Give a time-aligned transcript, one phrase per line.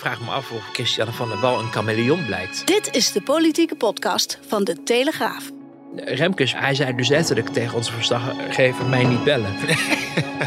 [0.00, 2.66] Ik vraag me af of Christiane van der Wal een chameleon blijkt.
[2.66, 5.50] Dit is de politieke podcast van de Telegraaf.
[5.94, 9.54] Remkes, hij zei dus letterlijk tegen onze verslaggever mij niet bellen.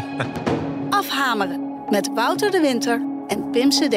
[0.90, 3.96] Afhameren met Wouter de Winter en Pim CD.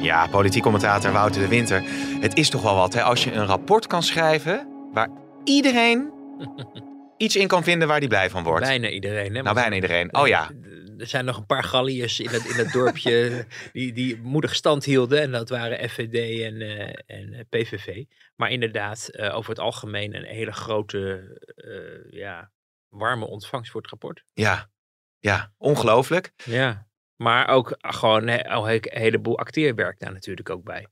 [0.00, 1.82] Ja, politiek commentator Wouter de Winter.
[2.20, 5.08] Het is toch wel wat hè, als je een rapport kan schrijven waar
[5.44, 6.12] iedereen
[7.16, 8.64] iets in kan vinden waar die blij van wordt.
[8.64, 9.34] Bijna iedereen.
[9.34, 9.42] Hè?
[9.42, 10.14] Nou, bijna iedereen.
[10.14, 10.50] Oh ja.
[10.98, 14.84] Er zijn nog een paar galliërs in het, in het dorpje die, die moedig stand
[14.84, 15.20] hielden.
[15.20, 18.04] En dat waren FVD en, eh, en PVV.
[18.36, 21.22] Maar inderdaad, eh, over het algemeen een hele grote,
[21.56, 22.50] eh, ja,
[22.88, 24.24] warme ontvangst voor het rapport.
[24.32, 24.70] Ja,
[25.18, 26.32] ja, ongelooflijk.
[26.44, 30.86] Ja, maar ook gewoon een heleboel acteerwerk daar natuurlijk ook bij.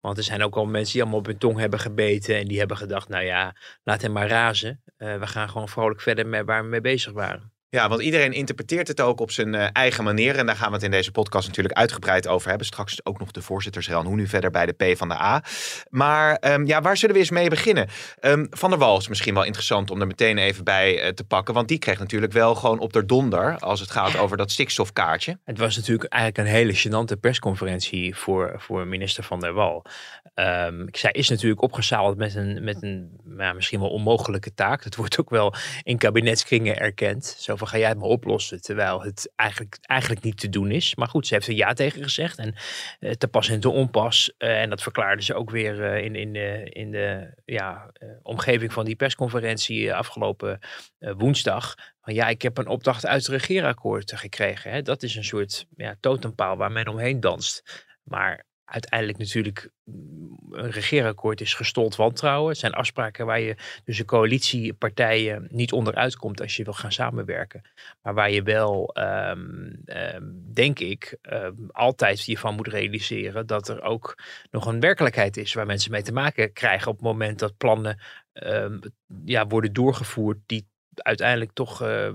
[0.00, 2.36] Want er zijn ook al mensen die allemaal op hun tong hebben gebeten.
[2.36, 4.82] En die hebben gedacht, nou ja, laat hem maar razen.
[4.96, 7.53] we gaan gewoon vrolijk verder met waar we mee bezig waren.
[7.74, 10.36] Ja, want iedereen interpreteert het ook op zijn uh, eigen manier.
[10.36, 12.66] En daar gaan we het in deze podcast natuurlijk uitgebreid over hebben.
[12.66, 14.04] Straks ook nog de voorzittersrel.
[14.04, 15.42] Hoe nu verder bij de P van de A.
[15.90, 17.88] Maar um, ja, waar zullen we eens mee beginnen?
[18.20, 21.24] Um, van der Wal is misschien wel interessant om er meteen even bij uh, te
[21.24, 21.54] pakken.
[21.54, 23.58] Want die kreeg natuurlijk wel gewoon op de donder.
[23.58, 25.38] Als het gaat over dat stikstofkaartje.
[25.44, 29.84] Het was natuurlijk eigenlijk een hele gênante persconferentie voor, voor minister van der Wal.
[30.34, 34.82] Um, zij is natuurlijk opgezadeld met een, met een nou, misschien wel onmogelijke taak.
[34.82, 37.36] Dat wordt ook wel in kabinetskringen erkend.
[37.38, 38.62] Zo ga jij het maar oplossen.
[38.62, 40.94] Terwijl het eigenlijk, eigenlijk niet te doen is.
[40.94, 42.38] Maar goed, ze heeft er ja tegen gezegd.
[42.38, 42.54] En
[43.00, 44.32] uh, te pas en te onpas.
[44.38, 48.84] Uh, en dat verklaarde ze ook weer in, in de, in de ja, omgeving van
[48.84, 50.58] die persconferentie afgelopen
[50.98, 51.74] woensdag.
[52.00, 54.70] Van ja, ik heb een opdracht uit het regeerakkoord gekregen.
[54.70, 54.82] Hè.
[54.82, 55.96] Dat is een soort ja,
[56.36, 57.84] waar men omheen danst.
[58.02, 62.48] Maar uiteindelijk natuurlijk mm, een regeerakkoord is gestold wantrouwen.
[62.50, 66.92] Het zijn afspraken waar je dus de coalitiepartijen niet onderuit komt als je wil gaan
[66.92, 67.62] samenwerken.
[68.02, 73.68] Maar waar je wel, um, um, denk ik, um, altijd je van moet realiseren dat
[73.68, 74.18] er ook
[74.50, 78.00] nog een werkelijkheid is waar mensen mee te maken krijgen op het moment dat plannen
[79.24, 82.08] ja, worden doorgevoerd die uiteindelijk toch uh,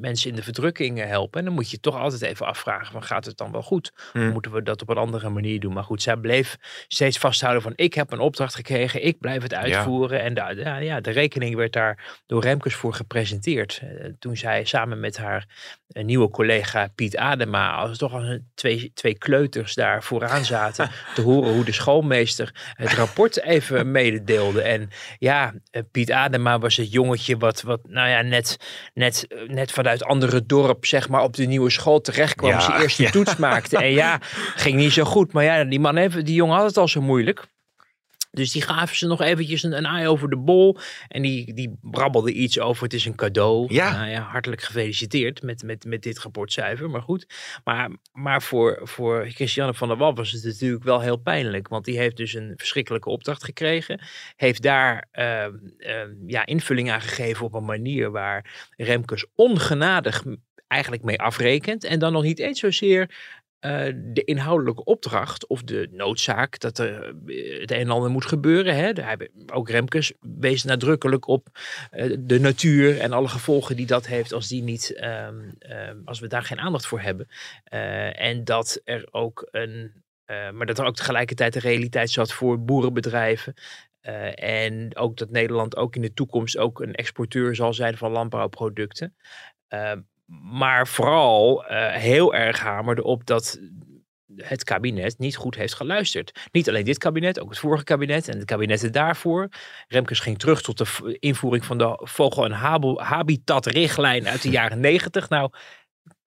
[0.00, 1.38] mensen in de verdrukking helpen.
[1.38, 3.92] En dan moet je toch altijd even afvragen van gaat het dan wel goed?
[4.12, 4.26] Hmm.
[4.26, 5.72] Of moeten we dat op een andere manier doen?
[5.72, 6.56] Maar goed, zij bleef
[6.88, 10.20] steeds vasthouden van ik heb een opdracht gekregen, ik blijf het uitvoeren.
[10.20, 13.80] En de, ja, ja, de rekening werd daar door Remkes voor gepresenteerd.
[13.84, 15.46] Uh, toen zij samen met haar
[15.88, 21.22] uh, nieuwe collega Piet Adema, als toch als twee, twee kleuters daar vooraan zaten, te
[21.22, 24.62] horen hoe de schoolmeester het rapport even mededeelde.
[24.62, 25.54] En ja,
[25.90, 28.56] Piet Adema was het jongetje wat, wat nou ja, net,
[28.94, 32.50] net, net vanuit andere dorp, zeg maar, op de nieuwe school terecht kwam.
[32.50, 33.10] Ja, zijn eerste ja.
[33.10, 33.76] toets maakte.
[33.78, 34.18] En ja,
[34.54, 35.32] ging niet zo goed.
[35.32, 37.46] Maar ja, die man heeft, die jongen had het al zo moeilijk.
[38.36, 40.78] Dus die gaven ze nog eventjes een, een ei over de bol.
[41.08, 43.74] En die, die brabbelde iets over het is een cadeau.
[43.74, 43.96] Ja.
[43.96, 46.90] Nou ja, hartelijk gefeliciteerd met, met, met dit rapportcijfer.
[46.90, 47.26] Maar goed.
[47.64, 51.68] Maar, maar voor, voor Christiane van der Wal was het natuurlijk wel heel pijnlijk.
[51.68, 54.00] Want die heeft dus een verschrikkelijke opdracht gekregen.
[54.36, 55.46] Heeft daar uh,
[55.78, 60.24] uh, ja, invulling aan gegeven op een manier waar Remkes ongenadig
[60.68, 61.84] eigenlijk mee afrekent.
[61.84, 63.10] En dan nog niet eens zozeer
[63.60, 67.14] uh, de inhoudelijke opdracht of de noodzaak dat er
[67.60, 68.76] het een en ander moet gebeuren.
[68.76, 68.92] Hè.
[69.52, 71.48] Ook Remkes wees nadrukkelijk op
[71.92, 76.20] uh, de natuur en alle gevolgen die dat heeft als, die niet, um, um, als
[76.20, 77.28] we daar geen aandacht voor hebben.
[78.14, 83.54] En dat er ook een, maar dat er ook tegelijkertijd de realiteit zat voor boerenbedrijven.
[84.34, 89.14] en ook dat Nederland ook in de toekomst ook een exporteur zal zijn van landbouwproducten
[90.26, 93.58] maar vooral uh, heel erg hamerde op dat
[94.36, 96.48] het kabinet niet goed heeft geluisterd.
[96.52, 99.48] Niet alleen dit kabinet, ook het vorige kabinet en de kabinetten daarvoor.
[99.88, 102.52] Remkes ging terug tot de invoering van de vogel- en
[102.96, 105.28] habitatrichtlijn uit de jaren negentig.
[105.28, 105.50] Nou,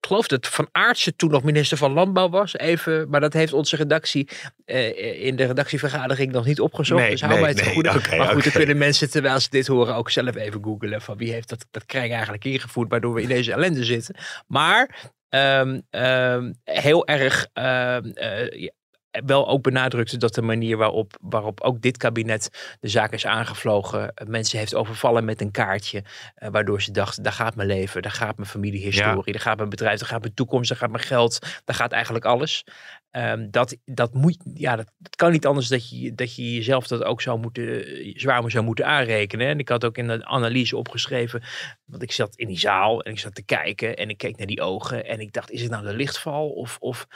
[0.00, 2.56] ik geloof dat Van Aartsen toen nog minister van Landbouw was.
[2.56, 4.28] Even, maar dat heeft onze redactie
[4.66, 7.00] uh, in de redactievergadering nog niet opgezocht.
[7.00, 7.88] Nee, dus hou nee, mij het nee, goede.
[7.88, 8.42] okay, maar goed, okay.
[8.42, 11.00] dan kunnen mensen terwijl ze dit horen ook zelf even googlen.
[11.00, 14.14] Van wie heeft dat, dat krijg eigenlijk ingevoerd waardoor we in deze ellende zitten.
[14.46, 18.68] Maar um, um, heel erg um, uh,
[19.10, 24.14] wel ook benadrukte dat de manier waarop, waarop ook dit kabinet de zaak is aangevlogen,
[24.26, 26.04] mensen heeft overvallen met een kaartje,
[26.38, 29.32] uh, waardoor ze dachten, daar gaat mijn leven, daar gaat mijn familiehistorie, ja.
[29.32, 32.24] daar gaat mijn bedrijf, daar gaat mijn toekomst, daar gaat mijn geld, daar gaat eigenlijk
[32.24, 32.64] alles.
[33.10, 36.86] Ehm, dat, dat, moet, ja, dat, dat, kan niet anders dat je, dat je jezelf
[36.86, 37.84] dat ook zou moeten,
[38.20, 39.46] zwaar zou moeten aanrekenen.
[39.46, 41.42] En ik had ook in de analyse opgeschreven,
[41.84, 44.46] want ik zat in die zaal en ik zat te kijken en ik keek naar
[44.46, 47.06] die ogen en ik dacht, is het nou de lichtval of, of,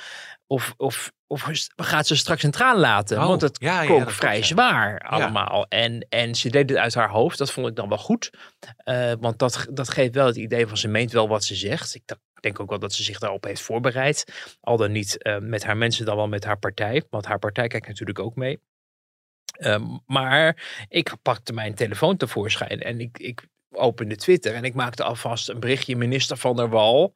[0.47, 3.19] of, of, of gaat ze straks een traan laten?
[3.19, 4.43] Oh, want het ja, vrij klopt, ja.
[4.43, 5.67] zwaar allemaal.
[5.69, 8.31] En, en ze deed het uit haar hoofd, dat vond ik dan wel goed.
[8.77, 11.95] Eh, want dat, dat geeft wel het idee van ze meent wel wat ze zegt.
[11.95, 14.25] Ik denk ook wel dat ze zich daarop heeft voorbereid.
[14.61, 17.03] Al dan niet eh, met haar mensen, dan wel met haar partij.
[17.11, 18.61] Want haar partij kijkt natuurlijk ook mee.
[19.55, 25.05] Ehm, maar ik pakte mijn telefoon tevoorschijn en ik, ik opende Twitter en ik maakte
[25.05, 27.15] alvast een berichtje minister van der Wal.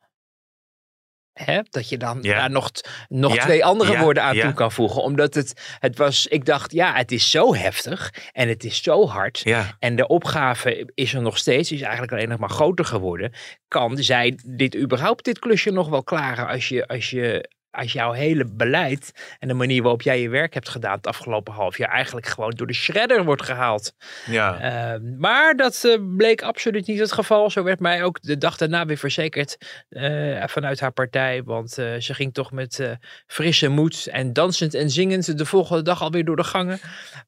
[1.45, 2.35] Hè, dat je dan Ja.
[2.39, 2.71] daar nog,
[3.09, 5.03] nog Ja, twee andere ja, woorden aan toe kan voegen.
[5.03, 9.07] Omdat het, het was, ik dacht, ja, het is zo heftig en het is zo
[9.07, 9.41] hard.
[9.45, 13.33] Ja, En de opgave is er nog steeds, is eigenlijk alleen nog maar groter geworden.
[13.69, 18.13] Kan zij dit überhaupt, dit klusje nog wel klaren als je, als je, als jouw
[18.13, 21.91] hele beleid en de manier waarop jij je werk hebt gedaan het afgelopen half jaar
[21.91, 23.95] eigenlijk gewoon door de shredder wordt gehaald.
[24.27, 24.61] ja.
[24.61, 27.51] Ehm, maar dat eh, bleek absoluut niet het geval.
[27.51, 29.57] Zo werd mij ook de dag daarna weer verzekerd
[29.89, 31.43] eh, vanuit haar partij.
[31.43, 32.97] Want eh, ze ging toch met
[33.27, 36.79] frisse moed en dansend en zingend de volgende dag alweer door de gangen.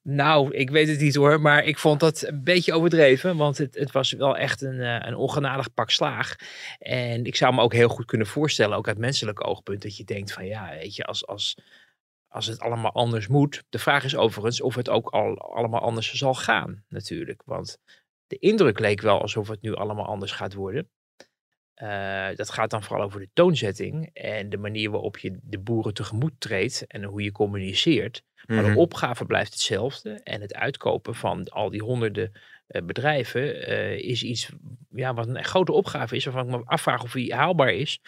[0.03, 3.37] Nou, ik weet het niet hoor, maar ik vond dat een beetje overdreven.
[3.37, 6.35] Want het, het was wel echt een, een ongenadig pak slaag.
[6.79, 10.03] En ik zou me ook heel goed kunnen voorstellen, ook uit menselijk oogpunt, dat je
[10.03, 11.57] denkt van ja, weet je, als, als,
[12.27, 13.63] als het allemaal anders moet.
[13.69, 17.41] De vraag is overigens of het ook al allemaal anders zal gaan, natuurlijk.
[17.45, 17.77] Want
[18.27, 20.89] de indruk leek wel alsof het nu allemaal anders gaat worden.
[21.73, 25.93] Eh, dat gaat dan vooral over de toonzetting en de manier waarop je de boeren
[25.93, 28.23] tegemoet treedt en hoe je communiceert.
[28.45, 28.73] Maar Mhm.
[28.73, 30.11] de opgave blijft hetzelfde.
[30.23, 32.31] En het uitkopen van al die honderden
[32.67, 34.49] eh, bedrijven eh, is iets
[34.89, 36.25] ja, wat een grote opgave is.
[36.25, 38.01] Waarvan ik me afvraag of die haalbaar is.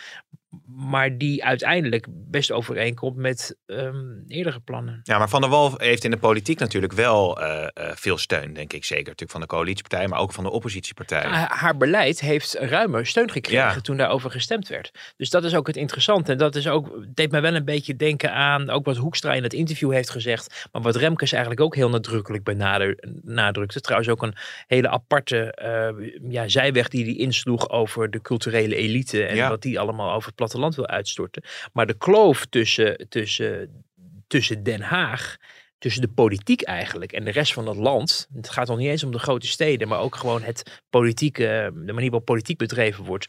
[0.65, 3.95] Maar die uiteindelijk best overeenkomt met ehm,
[4.27, 4.99] eerdere plannen.
[5.03, 8.53] Ja, maar Van der Wal heeft in de politiek natuurlijk wel eh, eh, veel steun,
[8.53, 8.83] denk ik.
[8.85, 11.29] Zeker natuurlijk van de coalitiepartijen, maar ook van de oppositiepartijen.
[11.29, 13.81] Ha- Haar beleid heeft ruime steun gekregen Ja.
[13.81, 14.91] toen daarover gestemd werd.
[15.17, 16.31] Dus dat is ook het interessante.
[16.31, 19.43] En dat is ook, deed mij wel een beetje denken aan ook wat Hoekstra in
[19.43, 20.67] het interview heeft gezegd.
[20.71, 23.81] Maar wat Remkes eigenlijk ook heel nadrukkelijk benadrukte.
[23.81, 24.35] Trouwens ook een
[24.67, 29.25] hele aparte eh, ja, zijweg die hij insloeg over de culturele elite.
[29.25, 29.49] En Ja.
[29.49, 31.43] wat die allemaal over platteland wil uitstorten.
[31.73, 33.83] Maar de kloof tussen, tussen,
[34.27, 35.37] tussen Den Haag
[35.83, 38.27] tussen de politiek eigenlijk en de rest van het land.
[38.33, 41.93] Het gaat nog niet eens om de grote steden, maar ook gewoon het politieke, de
[41.93, 43.27] manier waarop politiek bedreven wordt.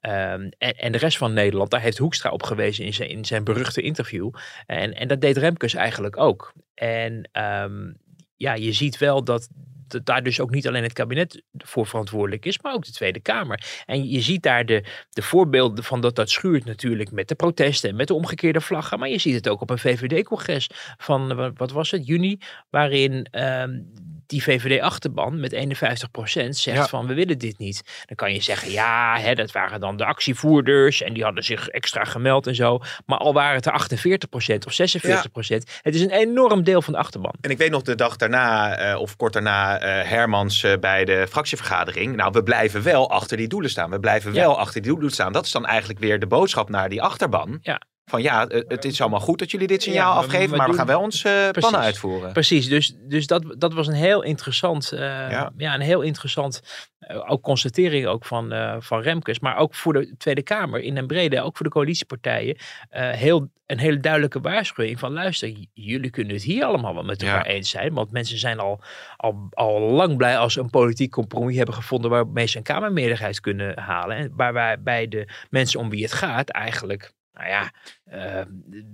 [0.00, 3.24] Ehm, en, en de rest van Nederland, daar heeft Hoekstra op gewezen in zijn, in
[3.24, 4.30] zijn beruchte interview.
[4.66, 6.52] En, en dat deed Remkes eigenlijk ook.
[6.74, 7.92] En ehm,
[8.36, 9.48] ja, je ziet wel dat,
[9.88, 13.20] dat daar dus ook niet alleen het kabinet voor verantwoordelijk is, maar ook de Tweede
[13.20, 13.82] Kamer.
[13.86, 17.90] En je ziet daar de, de voorbeelden van dat dat schuurt natuurlijk met de protesten
[17.90, 18.98] en met de omgekeerde vlaggen.
[18.98, 22.38] Maar je ziet het ook op een VVD-congres van, eh, wat was het, juni,
[22.70, 23.80] waarin ehm,
[24.26, 26.86] die VVD-achterban met 51% zegt Ja.
[26.86, 27.82] van we willen dit niet.
[28.06, 31.68] Dan kan je zeggen, ja, hè, dat waren dan de actievoerders en die hadden zich
[31.68, 32.80] extra gemeld en zo.
[33.06, 36.98] Maar al waren het er 48% of 46%, het is een enorm deel van de
[36.98, 37.34] achterban.
[37.40, 41.04] En ik weet nog de dag daarna, eh, of kort daarna, eh, Hermans eh, bij
[41.04, 42.16] de fractievergadering.
[42.16, 43.90] Nou, we blijven wel achter die doelen staan.
[43.90, 44.40] We blijven Ja.
[44.40, 45.32] wel achter die doelen staan.
[45.32, 47.58] Dat is dan eigenlijk weer de boodschap naar die achterban.
[47.62, 47.80] Ja.
[48.10, 50.74] Van ja, het is allemaal goed dat jullie dit signaal Ja, afgeven, we maar we
[50.76, 51.52] gaan wel ons eh, Precies.
[51.52, 52.32] plannen uitvoeren.
[52.32, 55.52] Precies, dus, dus dat, dat was een heel interessant, eh, Ja.
[55.56, 55.74] ja.
[55.74, 56.62] een heel interessant,
[56.98, 60.96] eh, ook constatering ook van, eh, van Remkes, maar ook voor de Tweede Kamer in
[60.96, 62.56] een brede, ook voor de coalitiepartijen,
[62.88, 67.20] eh, heel, een hele duidelijke waarschuwing van luister, jullie kunnen het hier allemaal wel met
[67.20, 67.26] Ja.
[67.28, 68.80] elkaar eens zijn, want mensen zijn al,
[69.16, 73.40] al, al lang blij als ze een politiek compromis hebben gevonden waarmee ze een Kamermeerderheid
[73.40, 77.70] kunnen halen, en waarbij bij de mensen om wie het gaat eigenlijk nou ja,
[78.04, 78.44] eh,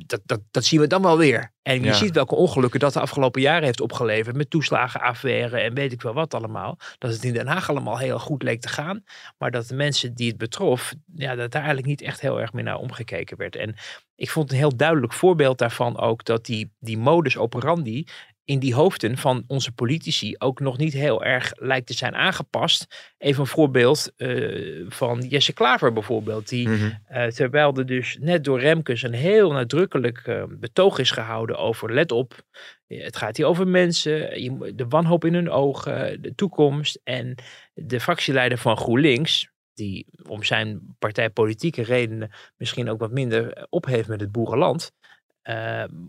[0.07, 1.53] dat, dat, dat zien we dan wel weer.
[1.63, 1.93] En je Ja.
[1.93, 4.37] ziet welke ongelukken dat de afgelopen jaren heeft opgeleverd.
[4.37, 6.79] Met toeslagenaffaire en weet ik wel wat allemaal.
[6.99, 9.05] Dat het in Den Haag allemaal heel goed leek te gaan.
[9.39, 12.53] Maar dat de mensen die het betrof, ja, dat daar eigenlijk niet echt heel erg
[12.53, 13.57] meer naar omgekeken werd.
[13.57, 13.75] En
[14.15, 18.07] ik vond een heel duidelijk voorbeeld daarvan ook dat die, die modus operandi
[18.45, 23.13] in die hoofden van onze politici ook nog niet heel erg lijkt te zijn aangepast.
[23.19, 26.49] Even een voorbeeld eh, van Jesse Klaver bijvoorbeeld.
[26.49, 26.91] Die Mhm.
[27.07, 31.93] eh, terwijl er dus net door Remkes een heel nadrukkelijk eh, betoog is gehouden over
[31.93, 32.45] let op,
[32.87, 37.01] het gaat hier over mensen, je, de wanhoop in hun ogen, de toekomst.
[37.05, 37.35] En
[37.75, 44.09] de fractieleider van GroenLinks, die om zijn partijpolitieke redenen misschien ook wat minder eh, opheeft
[44.09, 44.93] met het boerenland,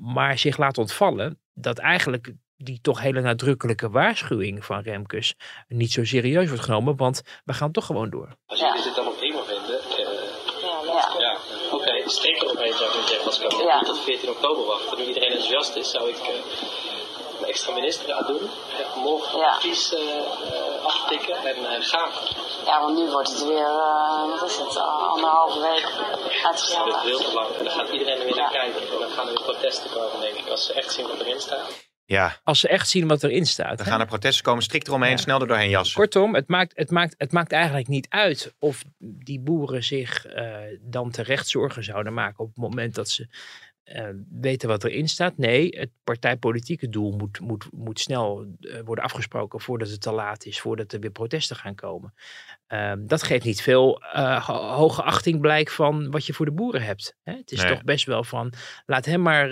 [0.01, 5.33] maar zich laat ontvallen dat eigenlijk die toch hele nadrukkelijke waarschuwing van Remkes
[5.67, 8.35] niet zo serieus wordt genomen, want we gaan toch gewoon door.
[8.45, 11.37] Als jullie dit allemaal prima vinden, eh, ja,
[11.71, 13.75] oké, steek er opeens uit moet zeggen, als ik Ja.
[13.77, 16.27] niet tot 14 oktober wacht en nu iedereen enthousiast is, zou ik eh,
[17.43, 18.41] een extra ministerraad doen.
[18.41, 19.47] En morgen Ja.
[19.55, 22.09] advies eh, eh, aftikken en eh, gaan.
[22.65, 26.45] Ja, want nu wordt het weer, eh, wat is het, uh, anderhalve week Dat is
[26.45, 26.97] uitgesteld.
[27.01, 27.49] veel te lang.
[27.57, 28.81] En dan gaat iedereen er weer naar kijken.
[28.81, 31.39] En dan gaan er weer protesten komen, denk ik, als ze echt zien wat erin
[31.39, 31.91] staat.
[32.05, 33.77] Ja, Als ze echt zien wat erin staat.
[33.77, 33.91] dan hè?
[33.91, 35.17] gaan er protesten komen, strikt eromheen, Ja.
[35.17, 35.95] snel er doorheen jassen.
[35.99, 40.55] Kortom, het maakt, het, maakt, het maakt eigenlijk niet uit of die boeren zich eh,
[40.81, 43.27] dan terecht zorgen zouden maken op het moment dat ze
[43.83, 45.37] eh, weten wat erin staat.
[45.37, 50.45] Nee, het partijpolitieke doel moet, moet, moet snel eh, worden afgesproken voordat het te laat
[50.45, 52.13] is, voordat er weer protesten gaan komen.
[52.67, 56.51] Ehm, dat geeft niet veel eh, ho- hoge achting blijk van wat je voor de
[56.51, 57.15] boeren hebt.
[57.23, 57.33] Hè?
[57.33, 57.71] Het is Nee.
[57.71, 58.53] toch best wel van,
[58.85, 59.49] laat hem maar,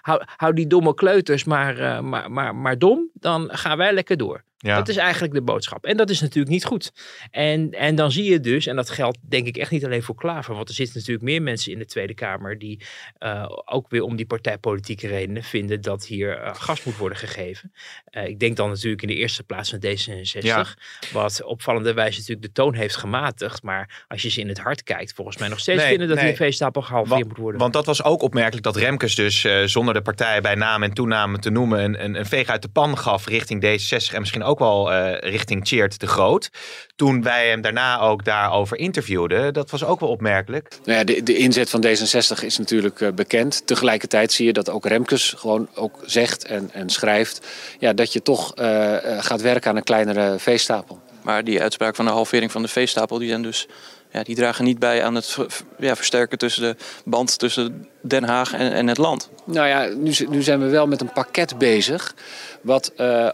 [0.00, 4.44] hou, hou die domme kleuters maar, maar, maar, maar dom, dan gaan wij lekker door.
[4.64, 4.76] Ja.
[4.76, 5.84] Dat is eigenlijk de boodschap.
[5.84, 6.92] En dat is natuurlijk niet goed.
[7.30, 10.14] En, en dan zie je dus, en dat geldt denk ik echt niet alleen voor
[10.14, 12.80] Klaver, want er zitten natuurlijk meer mensen in de Tweede Kamer die
[13.18, 17.72] eh, ook weer om die partijpolitieke redenen vinden dat hier eh, gas moet worden gegeven.
[18.04, 20.66] Eh, ik denk dan natuurlijk in de eerste plaats van D66, Ja.
[21.12, 23.62] wat opvallende wijze natuurlijk de toon heeft gematigd.
[23.62, 26.16] Maar als je ze in het hart kijkt, volgens mij nog steeds Nee, vinden dat
[26.16, 26.26] nee.
[26.26, 27.60] die veestapel gehalveerd moet worden.
[27.60, 31.38] want dat was ook opmerkelijk dat Remkes dus zonder de partij bij naam en toename
[31.38, 34.53] te noemen een, een, een veeg uit de pan gaf richting D66 en misschien ook
[34.58, 36.50] wel eh, richting Tjeerd de Groot.
[36.96, 40.68] Toen wij hem daarna ook daarover interviewden, dat was ook wel opmerkelijk.
[40.84, 43.66] Nou ja, de, de inzet van D66 is natuurlijk eh, bekend.
[43.66, 47.46] Tegelijkertijd zie je dat ook Remkes gewoon ook zegt en, en schrijft...
[47.78, 51.00] Ja, dat je toch eh, gaat werken aan een kleinere veestapel.
[51.24, 53.66] Maar die uitspraak van de halvering van de veestapel, die, zijn dus,
[54.10, 55.36] ja, die dragen niet bij aan het
[55.78, 59.30] ja, versterken tussen de band tussen Den Haag en, en het land.
[59.44, 59.88] Nou ja,
[60.28, 62.14] nu, zijn we wel met een pakket bezig...
[62.62, 63.30] wat eh,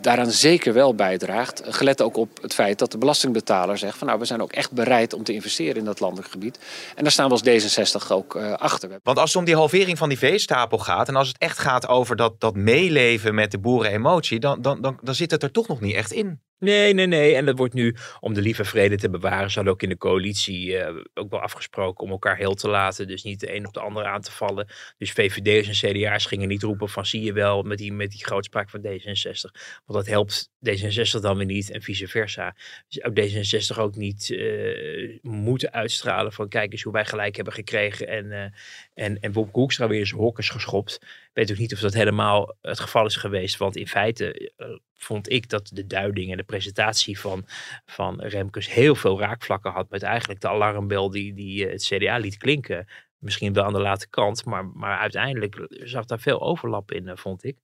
[0.00, 1.62] daaraan zeker wel bijdraagt.
[1.64, 3.98] Gelet ook op het feit dat de belastingbetaler zegt...
[3.98, 6.58] van nou, we zijn ook echt bereid om te investeren in dat landelijk gebied.
[6.94, 9.00] En daar staan we als D66 ook eh, achter.
[9.02, 11.88] Want als het om die halvering van die veestapel gaat en als het echt gaat
[11.88, 15.68] over dat, dat meeleven met de boerenemotie, dan, dan, dan, dan zit het er toch
[15.68, 16.40] nog niet echt in.
[16.62, 17.34] Nee, nee, nee.
[17.34, 20.78] En dat wordt nu, om de lieve vrede te bewaren, zal ook in de coalitie
[20.78, 23.06] eh, ook wel afgesproken om elkaar heel te laten.
[23.06, 24.66] Dus niet de een op de ander aan te vallen.
[24.98, 28.24] Dus VVD'ers en CDA's gingen niet roepen van zie je wel met die, met die
[28.24, 29.71] grootspraak van D66.
[29.84, 32.56] Want dat helpt D66 dan weer niet en vice versa.
[32.88, 37.54] Dus ook D66 ook niet eh, moeten uitstralen van kijk eens hoe wij gelijk hebben
[37.54, 38.08] gekregen.
[38.08, 38.50] En, eh
[38.94, 40.98] en, en Bob weer zijn hok is geschopt.
[41.02, 43.56] Ik weet ook niet of dat helemaal het geval is geweest.
[43.56, 47.46] Want in feite eh, vond ik dat de duiding en de presentatie van,
[47.86, 52.36] van Remkes heel veel raakvlakken had met eigenlijk de alarmbel die, die het CDA liet
[52.36, 52.86] klinken.
[53.18, 57.44] Misschien wel aan de late kant, maar, maar uiteindelijk zag daar veel overlap in, vond
[57.44, 57.56] ik.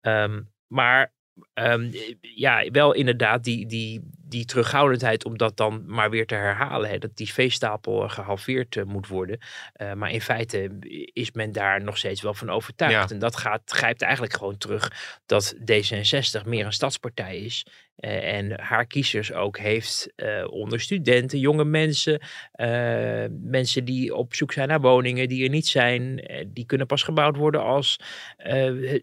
[0.00, 1.14] Ehm, maar
[1.54, 6.90] ehm, ja, wel inderdaad die, die, die terughoudendheid om dat dan maar weer te herhalen.
[6.90, 9.38] Hè, dat die veestapel eh, gehalveerd eh, moet worden.
[9.72, 10.78] Eh, maar in feite
[11.12, 13.08] is men daar nog steeds wel van overtuigd.
[13.08, 13.14] Ja.
[13.14, 17.66] En dat gaat, grijpt eigenlijk gewoon terug dat D66 meer een stadspartij is.
[17.96, 22.20] Eh, en haar kiezers ook heeft eh, onder studenten, jonge mensen,
[22.52, 26.24] eh, mensen die op zoek zijn naar woningen die er niet zijn.
[26.46, 28.00] die kunnen pas gebouwd worden als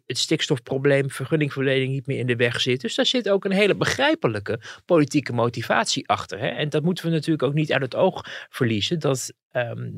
[0.05, 2.81] het stikstofprobleem, vergunningverlening niet meer in de weg zit.
[2.81, 6.39] Dus daar zit ook een hele begrijpelijke politieke motivatie achter.
[6.39, 6.47] Hè?
[6.47, 8.99] En dat moeten we natuurlijk ook niet uit het oog verliezen.
[8.99, 9.91] Dat ehm,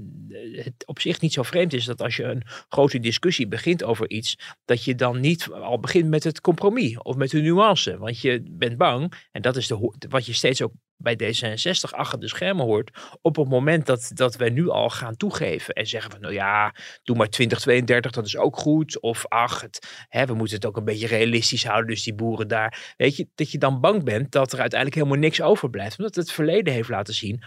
[0.51, 4.09] het op zich niet zo vreemd is dat als je een grote discussie begint over
[4.09, 7.97] iets, dat je dan niet al begint met het compromis of met de nuance.
[7.97, 12.19] Want je bent bang, en dat is de, wat je steeds ook bij D66 achter
[12.19, 16.12] de schermen hoort, op het moment dat, dat we nu al gaan toegeven en zeggen
[16.12, 19.00] van nou ja, doe maar 2032, dat is ook goed.
[19.00, 22.47] Of ach, het, hè, we moeten het ook een beetje realistisch houden, dus die boeren
[22.47, 22.93] daar.
[22.97, 25.97] Weet je, dat je dan bang bent dat er uiteindelijk helemaal niks overblijft.
[25.97, 27.43] Omdat het verleden heeft laten zien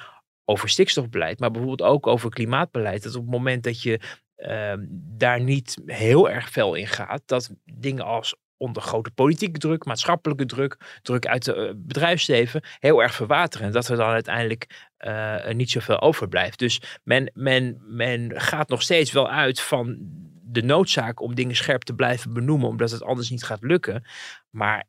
[0.49, 3.03] over stikstofbeleid, maar bijvoorbeeld ook over klimaatbeleid.
[3.03, 4.01] Dat op het moment dat je
[4.37, 9.85] ehm, daar niet heel erg fel in gaat, dat dingen als onder grote politieke druk,
[9.85, 13.67] maatschappelijke druk, druk uit de eh, bedrijfsleven, heel erg verwateren.
[13.67, 16.59] En dat er dan uiteindelijk er niet zoveel overblijft.
[16.59, 19.97] Dus men, men, men gaat nog steeds wel uit van
[20.43, 24.05] de noodzaak om dingen scherp te blijven benoemen, omdat het anders niet gaat lukken.
[24.51, 24.85] Maar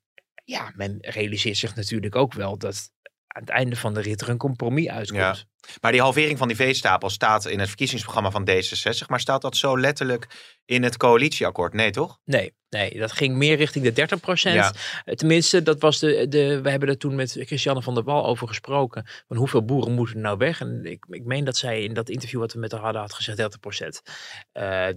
[0.46, 2.92] ja, men realiseert zich natuurlijk ook wel dat
[3.40, 5.48] aan het einde van de rit er een compromis uitkomt.
[5.82, 9.06] Maar die halvering van die veestapel staat in het verkiezingsprogramma van D66.
[9.08, 10.28] Maar staat dat zo letterlijk
[10.66, 11.74] in het coalitieakkoord?
[11.74, 12.20] Nee, toch?
[12.26, 12.58] Nee.
[12.70, 14.56] Nee, dat ging meer richting de 30 procent.
[14.56, 14.74] Ja.
[15.16, 16.62] Tenminste, dat was de, de.
[16.62, 19.06] We hebben er toen met Christiane van der Wal over gesproken.
[19.28, 20.62] Van hoeveel boeren moeten er nou weg?
[20.62, 23.14] En ik, ik meen dat zij in dat interview wat we met haar hadden, had
[23.14, 24.02] gezegd 30 procent.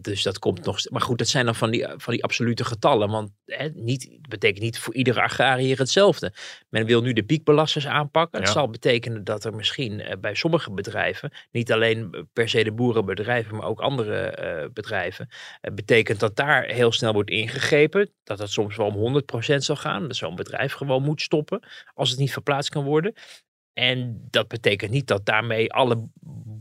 [0.01, 0.91] dus dat komt nog.
[0.91, 3.11] Maar goed, dat zijn dan van die, van die absolute getallen.
[3.11, 6.33] Want hè, niet, het betekent niet voor iedere agrariër hetzelfde.
[6.69, 8.39] Men wil nu de piekbelasters aanpakken.
[8.39, 8.55] Het Ja.
[8.55, 13.57] zal betekenen dat er misschien eh, bij sommige bedrijven, niet alleen per se de boerenbedrijven,
[13.57, 15.29] maar ook andere eh, bedrijven,
[15.61, 18.11] het betekent dat daar heel snel wordt ingegrepen.
[18.25, 20.09] Dat het soms wel om 100% zal gaan.
[20.09, 21.63] Dat zo'n bedrijf gewoon moet stoppen
[21.95, 23.15] als het niet verplaatst kan worden.
[23.75, 26.09] En dat betekent niet dat daarmee alle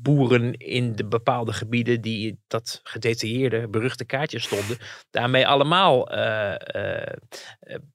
[0.03, 4.77] boeren in de bepaalde gebieden die dat gedetailleerde, beruchte kaartje stonden,
[5.09, 7.17] daarmee allemaal eh, eh,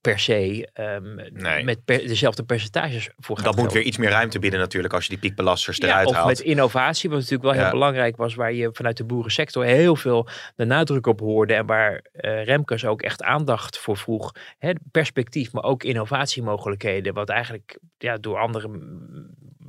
[0.01, 1.65] per se ehm, Nee.
[1.65, 5.03] met per- dezelfde percentages voor gaan Dat moet weer iets meer ruimte bieden natuurlijk als
[5.03, 6.27] je die piekbelasters Ja, eruit of haalt.
[6.27, 7.61] met innovatie, wat natuurlijk wel Ja.
[7.63, 11.67] heel belangrijk was, waar je vanuit de boerensector heel veel de nadruk op hoorde en
[11.67, 14.33] waar eh, Remkes ook echt aandacht voor vroeg.
[14.59, 18.69] Hè, perspectief, maar ook innovatiemogelijkheden, wat eigenlijk ja, door andere,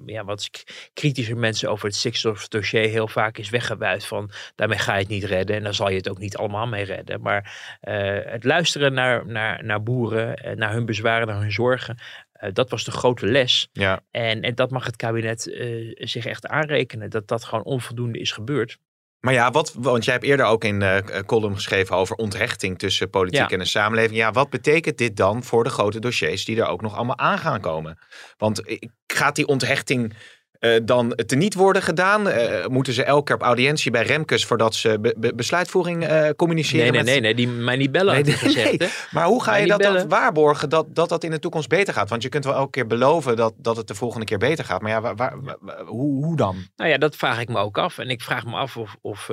[0.05, 0.49] ja, wat
[0.93, 5.23] kritische mensen over het stikstofdossier heel vaak is weggewuid van daarmee ga je het niet
[5.23, 7.21] redden en dan zal je het ook niet allemaal mee redden.
[7.21, 11.97] Maar eh, het luisteren naar, naar, naar boeren, eh, naar hun bezwaren, naar hun zorgen,
[12.37, 13.69] eh, dat was de grote les.
[13.73, 14.01] Ja.
[14.11, 17.09] En, en dat mag het kabinet eh, zich echt aanrekenen.
[17.09, 18.77] Dat dat gewoon onvoldoende is gebeurd.
[19.19, 23.09] Maar ja, wat, want jij hebt eerder ook in eh column geschreven over onthechting tussen
[23.09, 23.47] politiek Ja.
[23.49, 24.17] en de samenleving.
[24.17, 27.37] Ja, wat betekent dit dan voor de grote dossiers die er ook nog allemaal aan
[27.39, 27.99] gaan komen?
[28.37, 28.61] Want
[29.07, 30.13] gaat die onthechting
[30.59, 32.29] eh, dan teniet worden gedaan?
[32.29, 36.29] Eh, moeten ze elke keer op audiëntie bij Remkes voordat ze be- be- besluitvoering eh,
[36.35, 36.81] communiceren?
[36.81, 38.13] Nee, nee, met- nee, nee, die mij niet bellen.
[38.13, 38.89] Nee, nee, gezegd, nee.
[39.11, 42.09] Maar hoe ga je dat dan waarborgen dat, dat dat in de toekomst beter gaat?
[42.09, 44.81] Want je kunt wel elke keer beloven dat, dat het de volgende keer beter gaat.
[44.81, 46.55] Maar ja, waar, waar- waar- hoe, hoe dan?
[46.75, 47.97] Nou ja, dat vraag ik me ook af.
[47.97, 49.29] En ik vraag me af of, of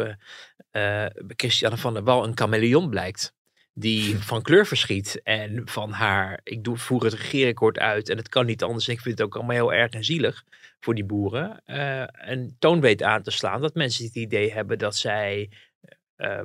[1.37, 3.33] Christiane van der Wal een chameleon blijkt.
[3.77, 8.29] Die van kleur verschiet en van haar, ik doe, voer het regeerakkoord uit en het
[8.29, 8.89] kan niet anders.
[8.89, 10.45] Ik vind het ook allemaal heel erg en zielig
[10.81, 11.63] voor die boeren.
[11.65, 15.51] eh, een toon weet aan te slaan dat mensen het idee hebben dat zij
[16.17, 16.41] eh,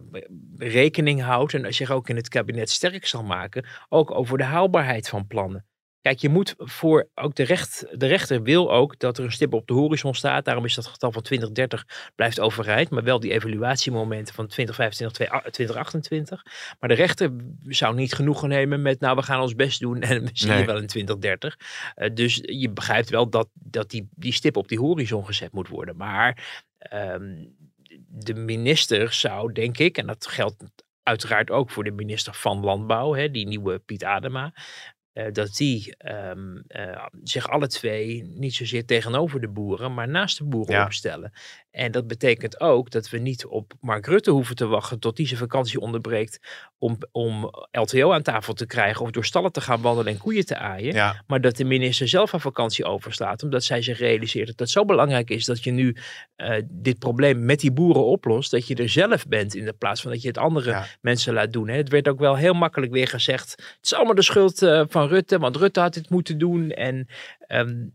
[0.58, 5.10] rekening houdt en zich ook in het kabinet sterk zal maken, ook over de haalbaarheid
[5.10, 5.66] van plannen.
[6.02, 9.54] Kijk, je moet voor ook de, recht, de rechter wil ook dat er een stip
[9.54, 10.46] op de horizon staat.
[10.46, 12.90] Daarom is dat getal van 2030 blijft overeind.
[12.90, 16.44] Maar wel die evaluatiemomenten van 2025, 2028.
[16.80, 17.32] Maar de rechter
[17.64, 20.60] zou niet genoegen nemen met, nou, we gaan ons best doen en we zien Nee.
[20.60, 21.58] je wel in 2030.
[21.96, 25.68] Eh, dus je begrijpt wel dat, dat die, die stip op die horizon gezet moet
[25.68, 25.98] worden.
[25.98, 27.46] Maar ehm,
[28.08, 30.64] de minister zou, denk ik, en dat geldt
[31.04, 34.54] uiteraard ook voor de minister van Landbouw, hè, die nieuwe Piet Adema.
[35.26, 40.38] Eh, dat die ehm, eh, zich alle twee niet zozeer tegenover de boeren, maar naast
[40.38, 40.84] de boeren Ja.
[40.86, 41.32] opstellen.
[41.72, 45.28] En dat betekent ook dat we niet op Mark Rutte hoeven te wachten tot hij
[45.28, 46.40] zijn vakantie onderbreekt
[46.78, 50.46] om, om LTO aan tafel te krijgen of door stallen te gaan wandelen en koeien
[50.46, 50.94] te aaien.
[50.94, 53.44] Ja, Maar dat de minister zelf haar vakantie overslaat.
[53.44, 55.96] Omdat zij zich realiseert dat het zo belangrijk is dat je nu
[56.36, 58.52] eh, dit probleem met die boeren oplost.
[58.52, 60.86] Dat je er zelf bent in de plaats van dat je het andere Ja.
[61.02, 61.68] mensen laat doen.
[61.68, 61.76] Hè.
[61.76, 63.52] Het werd ook wel heel makkelijk weer gezegd.
[63.52, 65.40] Het is allemaal de schuld eh, van Rutte.
[65.40, 66.70] Want Rutte had dit moeten doen.
[66.72, 67.08] En
[67.40, 67.86] ehm,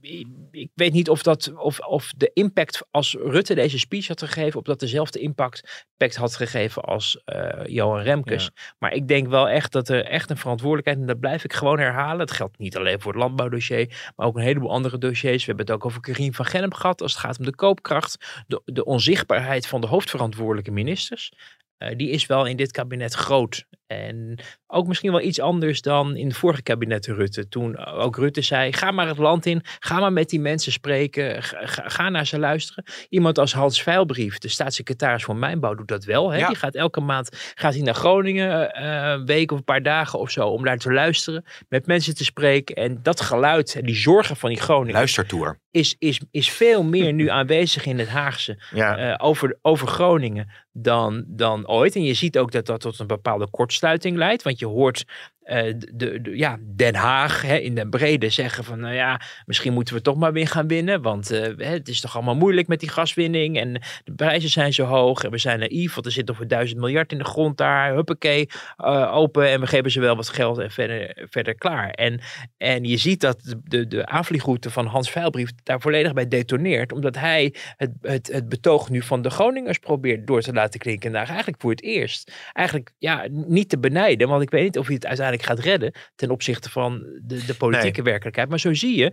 [0.00, 4.58] ik- weet niet of, dat, of, of de impact als Rutte deze speech had gegeven.
[4.58, 8.50] Of dat dezelfde impact, impact had gegeven als eh, Johan Remkes.
[8.78, 11.78] Maar ik denk wel echt dat er echt een verantwoordelijkheid, en dat blijf ik gewoon
[11.78, 12.20] herhalen.
[12.20, 15.44] Het geldt niet alleen voor het landbouwdossier, maar ook een heleboel andere dossiers.
[15.44, 18.42] We hebben het ook over Karim van Gennep gehad als het gaat om de koopkracht.
[18.46, 21.32] De, de onzichtbaarheid van de hoofdverantwoordelijke ministers.
[21.76, 23.64] eh, die is wel in dit kabinet groot.
[23.88, 27.48] En ook misschien wel iets anders dan in het vorige kabinet Rutte.
[27.48, 29.62] Toen ook Rutte zei, ga maar het land in.
[29.78, 31.42] Ga maar met die mensen spreken.
[31.42, 32.84] Ga, naar ze luisteren.
[33.08, 36.30] Iemand als Hans Veilbrief, de staatssecretaris van Mijnbouw, doet dat wel.
[36.30, 36.38] Hè?
[36.38, 36.46] Ja.
[36.46, 40.18] Die gaat elke maand gaat hij naar Groningen, eh, een week of een paar dagen
[40.18, 41.44] of zo, om daar te luisteren.
[41.68, 42.74] Met mensen te spreken.
[42.76, 45.58] En dat geluid en die zorgen van die Groningen luistertour.
[45.70, 48.96] is, is, is veel meer nu aanwezig in het Haagse Ja.
[48.96, 51.94] eh, over, over Groningen dan, dan ooit.
[51.94, 54.42] En je ziet ook dat dat tot een bepaalde kortsluiting leidt.
[54.42, 55.04] Want je hoort
[55.48, 58.80] eh, de, ja, Den Haag hè, in den brede zeggen van...
[58.80, 61.02] nou ja, misschien moeten we toch maar weer gaan winnen.
[61.02, 63.58] Want eh, het is toch allemaal moeilijk met die gaswinning.
[63.58, 63.72] En
[64.04, 65.24] de prijzen zijn zo hoog.
[65.24, 67.94] En we zijn naïef, want er zit een duizend miljard in de grond daar.
[67.94, 69.48] Huppakee, eh, open.
[69.48, 71.90] En we geven ze wel wat geld en verder, verder klaar.
[71.90, 72.20] En,
[72.56, 76.92] en je ziet dat de, de, de aanvliegroute van Hans Veilbrief daar volledig bij detoneert.
[76.92, 81.12] Omdat hij het, het, het betoog nu van de Groningers probeert door te laten klinken.
[81.12, 82.32] Daar eigenlijk voor het eerst.
[82.52, 84.28] Eigenlijk ja, niet te benijden.
[84.28, 85.92] Want ik weet niet of hij het uiteindelijk gaat redden.
[86.14, 88.48] Ten opzichte van de, de politieke werkelijkheid.
[88.48, 89.12] Maar zo zie je,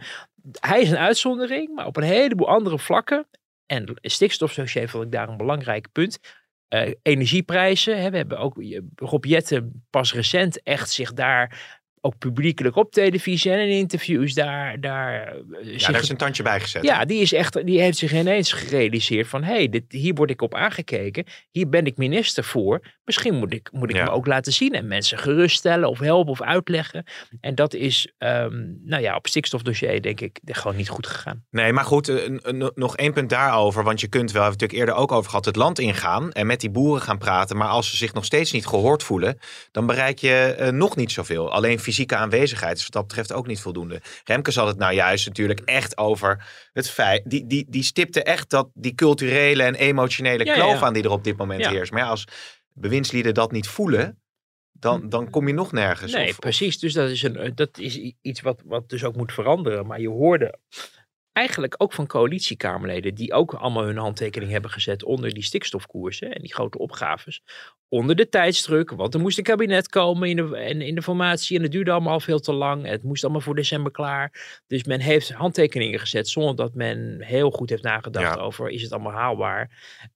[0.60, 1.76] hij is een uitzondering.
[1.76, 3.28] Maar op een heleboel andere vlakken.
[3.66, 6.20] En het stikstofdossier vond ik daar een belangrijk punt.
[6.68, 8.02] Eh, energieprijzen.
[8.02, 8.64] Hè, we hebben ook
[8.96, 14.80] Rob Jetten pas recent echt zich daar ook publiekelijk op televisie en in interviews daar.
[14.80, 16.84] daar eh, Ja, daar is een tandje bij gezet.
[16.84, 19.44] ja, die, is echt, die heeft zich ineens gerealiseerd van...
[19.44, 21.26] hé, hey, dit- hier word ik op aangekeken.
[21.52, 22.82] Hier ben ik minister voor.
[23.04, 24.04] Misschien moet ik, moet ik Ja.
[24.04, 24.74] me ook laten zien...
[24.74, 27.04] en mensen geruststellen of helpen of uitleggen.
[27.42, 31.46] En dat is, ehm, nou ja, op stikstofdossier denk ik gewoon niet goed gegaan.
[31.50, 32.30] Nee, maar goed, eh,
[32.76, 33.84] nog één punt daarover.
[33.84, 36.32] Want je kunt wel, we hebben het natuurlijk eerder ook over gehad, het land ingaan
[36.32, 37.58] en met die boeren gaan praten.
[37.58, 39.38] Maar als ze zich nog steeds niet gehoord voelen,
[39.72, 41.52] dan bereik je eh, nog niet zoveel.
[41.52, 44.02] Alleen fysieke aanwezigheid is wat dat betreft ook niet voldoende.
[44.24, 48.50] Remkes had het nou juist natuurlijk echt over het feit, die, die, die stipte echt
[48.50, 50.86] dat die culturele en emotionele Ja, kloof ja.
[50.86, 51.92] aan die er op dit moment heerst.
[51.92, 52.28] Maar ja, als
[52.74, 54.22] bewindslieden dat niet voelen,
[54.72, 56.12] dan, dan kom je nog nergens.
[56.12, 56.80] Nee, Of- precies.
[56.80, 59.88] Dus dat is, een, eh, dat is iets wat, wat dus ook moet veranderen.
[59.88, 60.60] Maar je hoorde
[61.32, 63.16] eigenlijk ook van coalitiekamerleden...
[63.16, 66.34] die ook allemaal hun handtekening hebben gezet onder die stikstofkoersen...
[66.34, 67.42] en die grote opgaves.
[67.96, 71.58] Onder de tijdsdruk, want er moest een kabinet komen in de, en in de formatie...
[71.58, 72.86] en het duurde allemaal veel te lang.
[72.86, 74.60] Het moest allemaal voor december klaar.
[74.68, 78.42] Dus men heeft handtekeningen gezet zonder dat men heel goed heeft nagedacht Ja.
[78.42, 78.70] over...
[78.70, 79.70] is het allemaal haalbaar?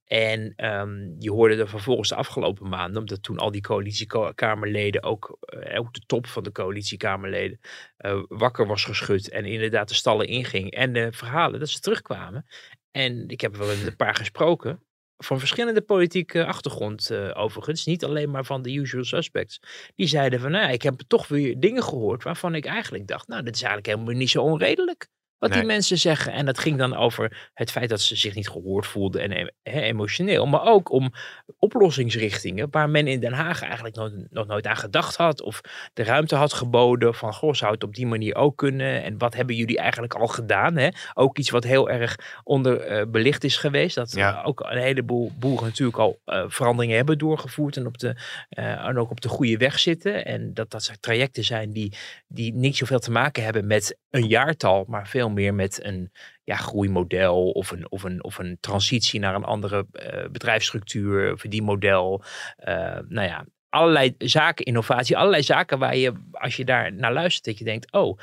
[0.06, 5.38] En ehm, je hoorde er vervolgens de afgelopen maanden, omdat toen al die coalitiekamerleden, ook,
[5.40, 7.60] eh, ook de top van de coalitiekamerleden,
[7.98, 10.72] eh, wakker was geschud en inderdaad de stallen inging.
[10.72, 12.46] En de verhalen dat ze terugkwamen.
[12.92, 14.84] En ik heb wel met een paar gesproken.
[15.24, 17.86] Van verschillende politieke achtergrond eh, overigens.
[17.86, 19.60] Niet alleen maar van de usual suspects.
[19.96, 23.44] Die zeiden van, nou, ik heb toch weer dingen gehoord waarvan ik eigenlijk dacht, nou,
[23.44, 25.08] dit is eigenlijk helemaal niet zo onredelijk.
[25.40, 26.32] Wat die mensen zeggen.
[26.32, 30.46] En dat ging dan over het feit dat ze zich niet gehoord voelden en emotioneel.
[30.46, 31.14] Maar ook om
[31.60, 35.42] oplossingsrichtingen waar men in Den Haag eigenlijk nog, nog nooit aan gedacht had.
[35.42, 35.62] Of
[35.94, 39.04] de ruimte had geboden van, goh, zou het op die manier ook kunnen?
[39.04, 40.78] En wat hebben jullie eigenlijk al gedaan?
[40.78, 40.90] Hè?
[41.14, 43.96] Ook iets wat heel erg onderbelicht is geweest.
[43.96, 44.40] Dat Ja.
[44.40, 47.78] eh, ook een heleboel boeren natuurlijk al eh, veranderingen hebben doorgevoerd.
[47.78, 48.16] En, op de,
[48.50, 50.26] eh, en ook op de goede weg zitten.
[50.26, 51.94] En dat dat trajecten zijn die,
[52.28, 54.86] die niet zoveel te maken hebben met een jaartal.
[54.88, 56.12] Maar veel meer met een
[56.44, 62.24] ja, groeimodel of een, of, een, of een transitie naar een andere eh, bedrijfsstructuur, verdienmodel.
[62.58, 67.46] Eh nou ja, allerlei zaken, innovatie, allerlei zaken waar je, als je daar naar luistert,
[67.46, 68.20] dat je denkt, oh,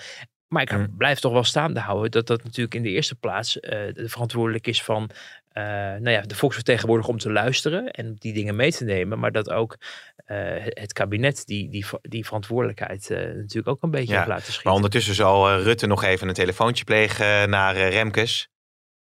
[0.48, 0.96] maar ik Mm.
[0.96, 4.82] blijf toch wel staande houden dat dat natuurlijk in de eerste plaats de verantwoordelijk is
[4.82, 5.10] van
[5.56, 9.32] eh, nou ja, de volksvertegenwoordiger om te luisteren en die dingen mee te nemen, maar
[9.32, 9.76] dat ook
[10.16, 14.62] eh, het kabinet die, die, die verantwoordelijkheid eh, natuurlijk ook een beetje Ja, laten schieten.
[14.64, 18.48] Maar ondertussen zal Rutte nog even een telefoontje plegen naar Remkes.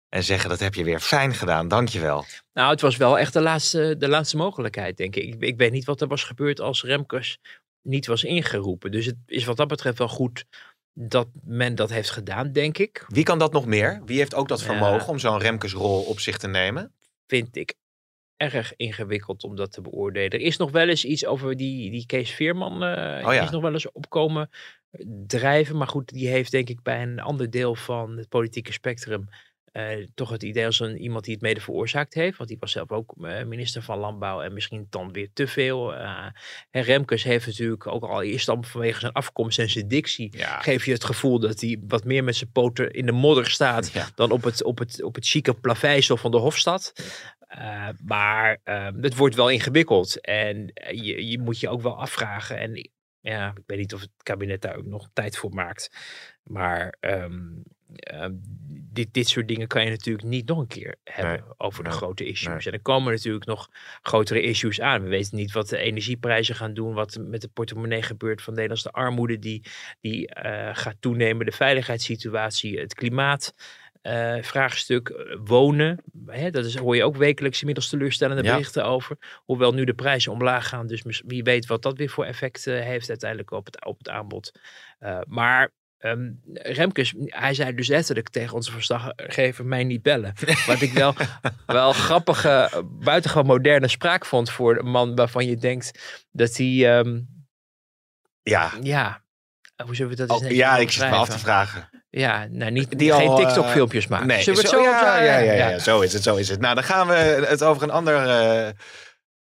[0.09, 2.25] En zeggen, dat heb je weer fijn gedaan, dankjewel.
[2.53, 5.35] Nou, het was wel echt de laatste, de laatste mogelijkheid, denk ik.
[5.35, 5.43] ik.
[5.43, 7.39] Ik weet niet wat er was gebeurd als Remkes
[7.83, 8.91] niet was ingeroepen.
[8.91, 10.45] Dus het is wat dat betreft wel goed
[10.95, 13.05] dat men dat heeft gedaan, denk ik.
[13.09, 14.03] Wie kan dat nog meer?
[14.05, 14.67] Wie heeft ook dat Ja.
[14.67, 16.93] vermogen om zo'n Remkesrol op zich te nemen?
[17.27, 17.75] Vind ik
[18.37, 20.31] erg ingewikkeld om dat te beoordelen.
[20.31, 22.73] Er is nog wel eens iets over die, die Kees Veerman.
[22.73, 22.79] Oh
[23.35, 23.43] ja.
[23.43, 24.51] is nog wel eens opkomen
[25.27, 25.77] drijven.
[25.77, 29.29] Maar goed, die heeft denk ik bij een ander deel van het politieke spectrum
[29.75, 32.37] eh, toch het idee als een, iemand die het mede veroorzaakt heeft.
[32.37, 35.95] Want die was zelf ook eh, minister van Landbouw en misschien dan weer te veel.
[35.95, 36.27] Eh,
[36.71, 40.37] en Remkes heeft natuurlijk ook al eerst dan vanwege zijn afkomst en zijn dictie...
[40.37, 40.61] Ja.
[40.61, 43.91] geef je het gevoel dat hij wat meer met zijn poten in de modder staat...
[43.93, 44.09] Ja.
[44.15, 46.93] dan op het, op het, op het chique plaveisel van de Hofstad.
[48.05, 50.21] Maar eh, het wordt wel ingewikkeld.
[50.21, 52.59] En je, je moet je ook wel afvragen.
[52.59, 52.91] En
[53.25, 55.91] ja, ik weet niet of het kabinet daar ook nog tijd voor maakt.
[56.43, 57.41] Maar ehm,
[57.95, 58.33] ehm,
[58.93, 61.89] dit, dit soort dingen kan je natuurlijk niet nog een keer hebben Nee, over de
[61.89, 62.65] nee, grote issues.
[62.65, 62.73] nee.
[62.73, 63.71] En er komen natuurlijk nog
[64.03, 65.03] grotere issues aan.
[65.03, 68.83] We weten niet wat de energieprijzen gaan doen, wat met de portemonnee gebeurt van Nederlands,
[68.83, 69.63] de armoede die,
[70.01, 73.55] die eh, gaat toenemen, de veiligheidssituatie, het klimaat.
[74.05, 78.51] Eh, vraagstuk eh, wonen, hè, dat is, hoor je ook wekelijks inmiddels teleurstellende Ja.
[78.53, 79.17] berichten over.
[79.45, 82.81] Hoewel nu de prijzen omlaag gaan, dus wie weet wat dat weer voor effect eh,
[82.81, 84.53] heeft uiteindelijk op het, op het aanbod.
[85.27, 90.35] Maar ehm, Remkes, hij zei dus letterlijk tegen onze verslaggever mij niet bellen.
[90.67, 91.15] Wat ik wel,
[91.67, 97.21] wel grappige, buitengewoon moderne spraak vond voor een man waarvan je denkt dat hij, ehm,
[98.43, 99.23] Ja, ja,
[99.85, 102.04] hoe zullen we dat eens Oh, ja ik zit me af te vragen.
[102.17, 104.27] Ja, nou niet, Die geen al, eh, TikTok-filmpjes maken.
[104.27, 106.61] Nee, Zullen we het zo- ja, ja, ja, ja, zo is het, zo is het.
[106.61, 107.15] Nou, dan gaan we
[107.49, 108.71] het over een ander, eh,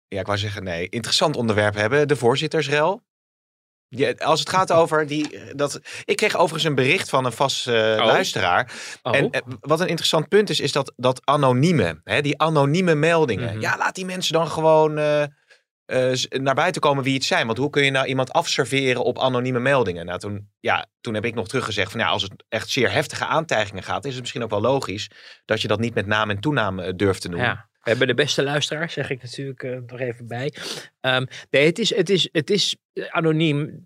[0.09, 2.09] ja, ik wou zeggen, nee, interessant onderwerp hebben.
[2.09, 3.03] De voorzittersrel.
[3.89, 7.67] Ja, als het gaat over die, dat, ik kreeg overigens een bericht van een vast
[7.69, 8.73] eh, luisteraar.
[9.03, 9.31] Oh, En
[9.61, 13.51] wat een interessant punt is, is dat, dat anonieme, hè, die anonieme meldingen.
[13.53, 13.61] Mhm.
[13.61, 14.99] Ja, laat die mensen dan gewoon
[16.13, 17.47] z- naar buiten komen wie het zijn.
[17.47, 20.07] Want hoe kun je nou iemand afserveren op anonieme meldingen?
[20.07, 23.25] Nou, toen, ja, toen heb ik nog teruggezegd van ja, als het echt zeer heftige
[23.27, 25.11] aantijgingen gaat, is het misschien ook wel logisch
[25.45, 27.47] dat je dat niet met naam en toenaam eh, durft te noemen.
[27.49, 27.69] ja.
[27.81, 30.53] We hebben de beste luisteraar, zeg ik natuurlijk uh, nog even bij.
[31.01, 32.77] Um, nee, het is, het is, het is
[33.09, 33.83] anoniem.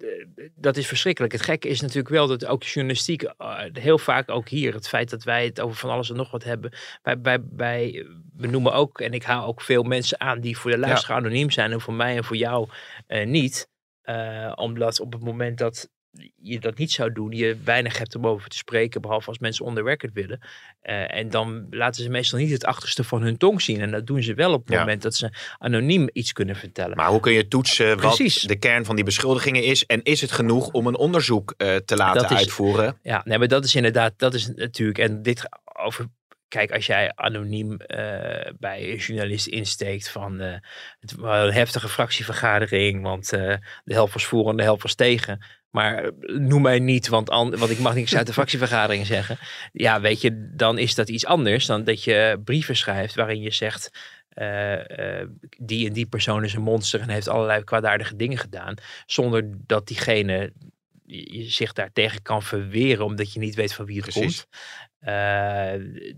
[0.54, 1.32] Dat is verschrikkelijk.
[1.32, 4.88] Het gekke is natuurlijk wel dat ook de journalistiek, uh, heel vaak ook hier, het
[4.88, 6.72] feit dat wij het over van alles en nog wat hebben.
[7.02, 10.70] Wij, wij, wij we noemen ook, en ik haal ook veel mensen aan die voor
[10.70, 12.68] de luisteraar anoniem zijn en voor mij en voor jou
[13.08, 13.68] uh, niet.
[14.54, 15.88] omdat op het moment dat
[16.36, 19.64] je dat niet zou doen, je weinig hebt om over te spreken, behalve als mensen
[19.64, 20.40] onder record willen.
[20.82, 23.80] Uh, en dan laten ze meestal niet het achterste van hun tong zien.
[23.80, 26.96] En dat doen ze wel op het moment dat ze anoniem iets kunnen vertellen.
[26.96, 28.40] Maar hoe kun je toetsen Precies.
[28.40, 29.86] wat de kern van die beschuldigingen is?
[29.86, 32.98] En is het genoeg om een onderzoek uh, te laten is, uitvoeren?
[33.02, 36.08] Ja, nee, maar dat is inderdaad, dat is natuurlijk, en dit over
[36.48, 37.78] kijk, als jij anoniem uh,
[38.58, 40.54] bij een journalist insteekt van uh,
[41.00, 45.44] het een heftige fractievergadering, want uh, de helft was voor en de helft was tegen.
[45.74, 49.38] Maar noem mij niet, want, want ik mag niks uit de fractievergadering zeggen.
[49.72, 53.50] Ja, weet je, dan is dat iets anders dan dat je brieven schrijft waarin je
[53.50, 53.90] zegt.
[55.58, 58.74] die en die persoon is een monster en heeft allerlei kwaadaardige dingen gedaan.
[59.06, 60.52] Zonder dat diegene
[61.46, 64.46] zich daartegen kan verweren omdat je niet weet van wie het komt.
[65.08, 65.72] Uh,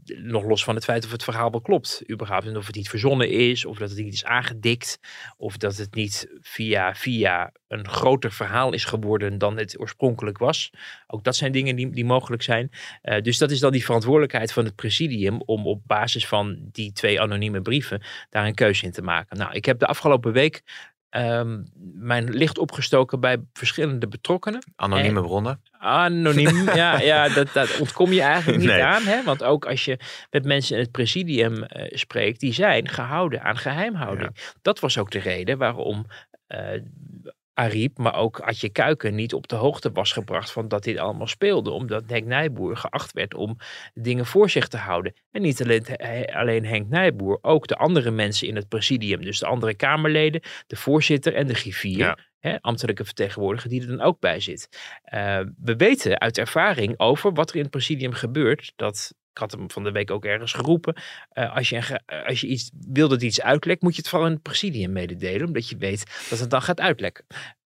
[0.07, 2.03] nog los van het feit of het verhaal wel klopt.
[2.11, 2.47] Überhaupt.
[2.47, 4.99] En of het niet verzonnen is, of dat het niet is aangedikt,
[5.37, 10.71] of dat het niet via via een groter verhaal is geworden dan het oorspronkelijk was.
[11.07, 12.71] Ook dat zijn dingen die, die mogelijk zijn.
[13.03, 16.93] Uh, dus dat is dan die verantwoordelijkheid van het presidium om op basis van die
[16.93, 19.37] twee anonieme brieven daar een keuze in te maken.
[19.37, 20.63] Nou, ik heb de afgelopen week
[21.17, 24.73] um, mijn licht opgestoken bij verschillende betrokkenen.
[24.77, 25.61] Anonieme bronnen?
[25.79, 29.03] Anoniem, ja, ja dat, dat ontkom je eigenlijk niet aan.
[29.03, 29.23] Hè?
[29.23, 29.99] Want ook als je
[30.31, 34.31] met mensen in het presidium uh, spreekt, die zijn gehouden aan geheimhouding.
[34.35, 34.43] Ja.
[34.63, 36.07] Dat was ook de reden waarom
[36.49, 36.59] uh,
[37.59, 41.27] Ariep, maar ook Adje Kuiken niet op de hoogte was gebracht van dat dit allemaal
[41.27, 41.71] speelde.
[41.71, 43.57] Omdat Henk Nijboer geacht werd om
[43.95, 45.15] dingen voor zich te houden.
[45.31, 45.85] En niet alleen,
[46.27, 49.25] alleen Henk Nijboer, ook de andere mensen in het presidium.
[49.25, 52.31] Dus de andere Kamerleden, de voorzitter en de griffier.
[52.39, 54.69] Hè, ambtelijke vertegenwoordiger die er dan ook bij zit.
[55.15, 58.73] Uh, we weten uit ervaring over wat er in het presidium gebeurt.
[58.77, 60.97] Dat ik had hem van de week ook ergens geroepen.
[61.35, 64.43] Uh, als, je, als je iets wil dat iets uitlekt, moet je het van een
[64.43, 65.47] presidium mededelen.
[65.47, 67.27] Omdat je weet dat het dan gaat uitlekken.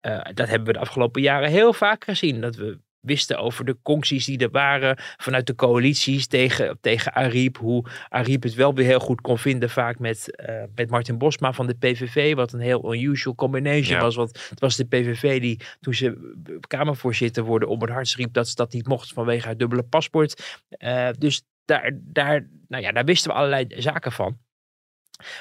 [0.06, 2.40] Uh, dat hebben we de afgelopen jaren heel vaak gezien.
[2.40, 7.56] Dat we wisten over de concties die er waren vanuit de coalities tegen, tegen Ariep.
[7.56, 11.52] Hoe Ariep het wel weer heel goed kon vinden vaak met, uh, met Martin Bosma
[11.52, 12.34] van de PVV.
[12.34, 14.00] Wat een heel unusual combination ja.
[14.00, 14.14] was.
[14.14, 16.34] Want het was de PVV die toen ze
[16.66, 20.62] Kamervoorzitter worden om het hardst riep dat ze dat niet mocht vanwege haar dubbele paspoort.
[20.78, 24.38] Uh, dus daar, daar, nou ja, daar wisten we allerlei zaken van.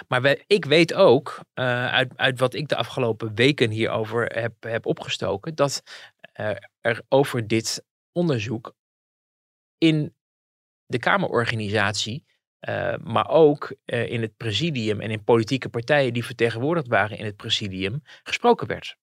[0.07, 4.85] Maar ik weet ook, uh, uit, uit wat ik de afgelopen weken hierover heb, heb
[4.85, 5.83] opgestoken, dat
[6.81, 8.75] er over dit onderzoek
[9.77, 10.15] in
[10.85, 12.25] de Kamerorganisatie,
[12.69, 17.35] uh, maar ook in het presidium en in politieke partijen die vertegenwoordigd waren in het
[17.35, 18.97] presidium, gesproken werd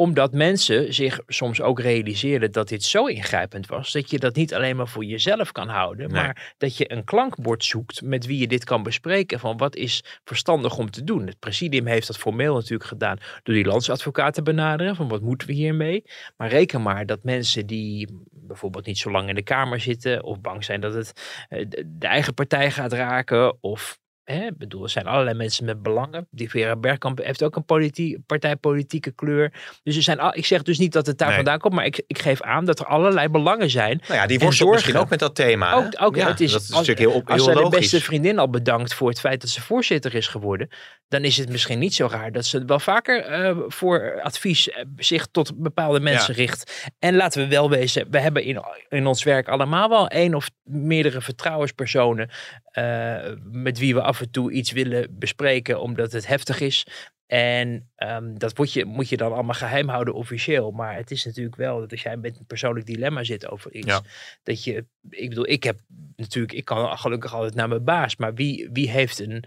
[0.00, 4.54] omdat mensen zich soms ook realiseerden dat dit zo ingrijpend was, dat je dat niet
[4.54, 6.22] alleen maar voor jezelf kan houden, nee.
[6.22, 10.04] maar dat je een klankbord zoekt met wie je dit kan bespreken van wat is
[10.24, 11.26] verstandig om te doen.
[11.26, 15.48] Het presidium heeft dat formeel natuurlijk gedaan door die landsadvocaat te benaderen van wat moeten
[15.48, 16.04] we hiermee.
[16.36, 20.40] Maar reken maar dat mensen die bijvoorbeeld niet zo lang in de Kamer zitten of
[20.40, 23.98] bang zijn dat het eh, de eigen partij gaat raken of
[24.30, 26.26] Hè, bedoel, er zijn allerlei mensen met belangen.
[26.30, 29.52] Die Vera Bergkamp heeft ook een politie, partijpolitieke kleur.
[29.82, 31.36] Dus er zijn, ik zeg dus niet dat het daar nee.
[31.36, 34.00] vandaan komt, maar ik, ik geef aan dat er allerlei belangen zijn.
[34.08, 35.72] Nou ja, die worstelt misschien ook met dat thema.
[35.72, 37.70] Ook, ook, ja, het is, dat is als, natuurlijk heel, heel als logisch.
[37.70, 40.68] de beste vriendin al bedankt voor het feit dat ze voorzitter is geworden,
[41.08, 44.74] dan is het misschien niet zo raar dat ze wel vaker uh, voor advies uh,
[44.96, 46.40] zich tot bepaalde mensen ja.
[46.40, 46.90] richt.
[46.98, 50.50] En laten we wel wezen, we hebben in, in ons werk allemaal wel één of
[50.64, 52.30] meerdere vertrouwenspersonen
[52.72, 53.16] uh,
[53.50, 56.86] met wie we af en toe iets willen bespreken omdat het heftig is.
[57.26, 60.70] En um, dat moet je, moet je dan allemaal geheim houden officieel.
[60.70, 63.86] Maar het is natuurlijk wel dat als jij met een persoonlijk dilemma zit over iets.
[63.86, 64.02] Ja.
[64.42, 65.80] Dat je, ik bedoel, ik heb
[66.16, 68.16] natuurlijk, ik kan gelukkig altijd naar mijn baas.
[68.16, 69.44] Maar wie, wie heeft een,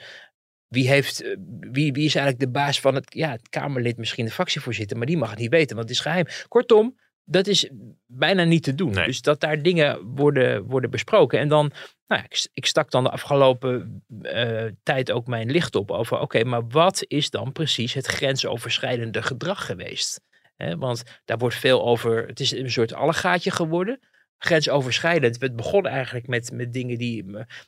[0.67, 1.35] wie, heeft,
[1.71, 5.07] wie, wie is eigenlijk de baas van het, ja, het Kamerlid, misschien de fractievoorzitter, maar
[5.07, 6.25] die mag het niet weten, want het is geheim.
[6.47, 7.69] Kortom, dat is
[8.05, 8.91] bijna niet te doen.
[8.91, 9.05] Nee.
[9.05, 11.39] Dus dat daar dingen worden, worden besproken.
[11.39, 11.71] En dan,
[12.07, 16.13] nou ja, ik, ik stak dan de afgelopen uh, tijd ook mijn licht op over,
[16.13, 20.21] oké, okay, maar wat is dan precies het grensoverschrijdende gedrag geweest?
[20.55, 23.99] He, want daar wordt veel over, het is een soort allegaatje geworden
[24.43, 25.41] grensoverschrijdend.
[25.41, 27.25] Het begon eigenlijk met, met dingen die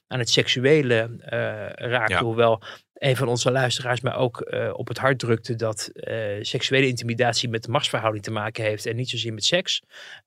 [0.08, 2.16] aan het seksuele uh, raakten.
[2.16, 2.24] Ja.
[2.24, 2.62] Hoewel
[2.96, 7.50] een van onze luisteraars mij ook uh, op het hart drukte dat uh, seksuele intimidatie
[7.50, 9.82] met de machtsverhouding te maken heeft en niet zozeer met seks.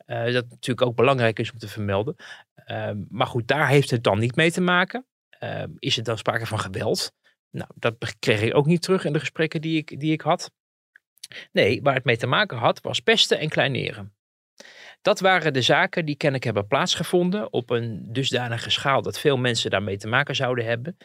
[0.06, 2.16] dat natuurlijk ook belangrijk is om te vermelden.
[3.08, 5.06] maar goed, daar heeft het dan niet mee te maken.
[5.28, 7.12] ehm, is er dan sprake van geweld?
[7.50, 10.50] Nou, dat kreeg ik ook niet terug in de gesprekken die ik, die ik had.
[11.52, 14.17] Nee, waar het mee te maken had, was pesten en kleineren.
[15.02, 19.70] Dat waren de zaken die kennelijk hebben plaatsgevonden op een dusdanige schaal dat veel mensen
[19.70, 20.96] daarmee te maken zouden hebben.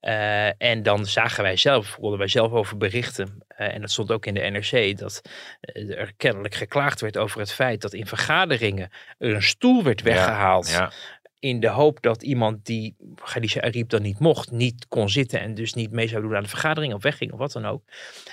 [0.00, 4.10] Eh, en dan zagen wij zelf, konden wij zelf over berichten, eh, en dat stond
[4.10, 5.20] ook in de NRC, dat
[5.60, 10.02] eh, er kennelijk geklaagd werd over het feit dat in vergaderingen er een stoel werd
[10.02, 10.70] weggehaald.
[10.70, 10.92] Ja.
[11.38, 15.54] In de hoop dat iemand die Khadija Ariep dan niet mocht, niet kon zitten en
[15.54, 17.82] dus niet mee zou doen aan de vergadering of wegging of wat dan ook.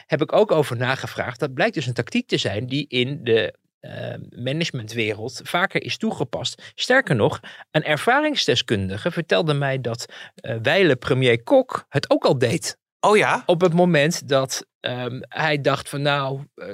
[0.05, 1.39] Heb ik ook over nagevraagd.
[1.39, 6.71] Dat blijkt dus een tactiek te zijn die in de eh, managementwereld vaker is toegepast.
[6.75, 7.39] Sterker nog,
[7.71, 12.77] een ervaringsdeskundige vertelde mij dat eh wijle premier Kok het ook al deed.
[12.99, 13.43] Oh ja?
[13.45, 16.67] Op het moment dat ehm, hij dacht van nou, eh,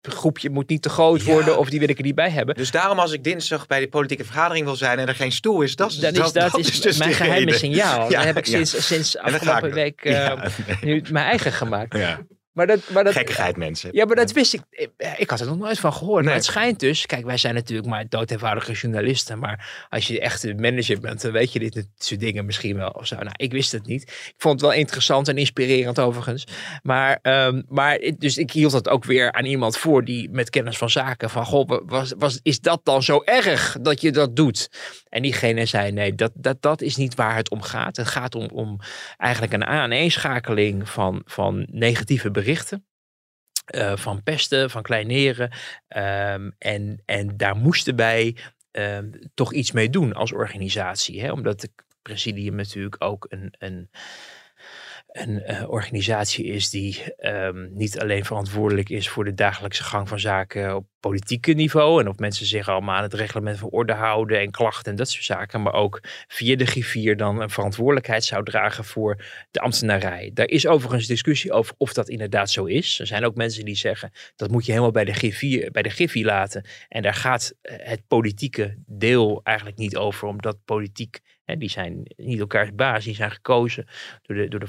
[0.00, 1.32] het groepje moet niet te groot Ja.
[1.32, 2.54] worden of die wil ik er niet bij hebben.
[2.54, 5.62] Dus daarom als ik dinsdag bij de politieke vergadering wil zijn en er geen stoel
[5.62, 7.58] is, dat is, Dan is dat, is dus mijn geheime reden.
[7.58, 8.10] signaal.
[8.10, 8.64] Ja, dat heb ik ja.
[8.64, 10.46] sinds, sinds afgelopen week eh,
[10.80, 11.96] nu mijn eigen gemaakt.
[11.96, 12.20] ja.
[12.60, 13.90] Maar dat, maar dat, Gekkigheid mensen.
[13.92, 14.60] Ja, maar dat wist ik.
[14.96, 16.16] eh, Ik had er nog nooit van gehoord.
[16.16, 16.24] Nee.
[16.24, 17.06] Maar het schijnt dus.
[17.06, 19.38] Kijk, wij zijn natuurlijk maar doodeenvoudige journalisten.
[19.38, 22.88] Maar als je echt een manager bent, dan weet je dit soort dingen misschien wel.
[22.88, 23.14] Of zo.
[23.14, 24.02] Nou, ik wist het niet.
[24.02, 26.44] Ik vond het wel interessant en inspirerend overigens.
[26.82, 30.78] Maar, ehm, maar dus ik hield dat ook weer aan iemand voor die met kennis
[30.78, 31.30] van zaken.
[31.30, 34.68] Van, goh, was, was, is dat dan zo erg dat je dat doet?
[35.10, 37.96] En diegene zei, nee, dat, dat, dat is niet waar het om gaat.
[37.96, 38.78] Het gaat om, om
[39.16, 42.84] eigenlijk een aaneenschakeling van, van negatieve berichten.
[43.64, 45.50] eh, van pesten, van kleineren.
[45.88, 48.36] ehm, en, en daar moesten wij
[48.70, 51.20] ehm, toch iets mee doen als organisatie.
[51.22, 51.32] Hè?
[51.32, 53.90] Omdat het presidium natuurlijk ook een, een,
[55.12, 60.20] een eh, organisatie is die ehm, niet alleen verantwoordelijk is voor de dagelijkse gang van
[60.20, 62.00] zaken op politieke niveau.
[62.00, 65.10] En of mensen zich allemaal aan het reglement van orde houden en klachten en dat
[65.10, 65.62] soort zaken.
[65.62, 70.30] Maar ook via de griffier dan een verantwoordelijkheid zou dragen voor de ambtenarij.
[70.34, 72.98] Daar is overigens discussie over of dat inderdaad zo is.
[72.98, 76.64] Er zijn ook mensen die zeggen dat moet je helemaal bij de griffier, laten.
[76.88, 81.20] En daar gaat eh, het politieke deel eigenlijk niet over, omdat politiek,
[81.58, 83.86] die zijn niet elkaars baas, die zijn gekozen
[84.22, 84.66] door, de, door, de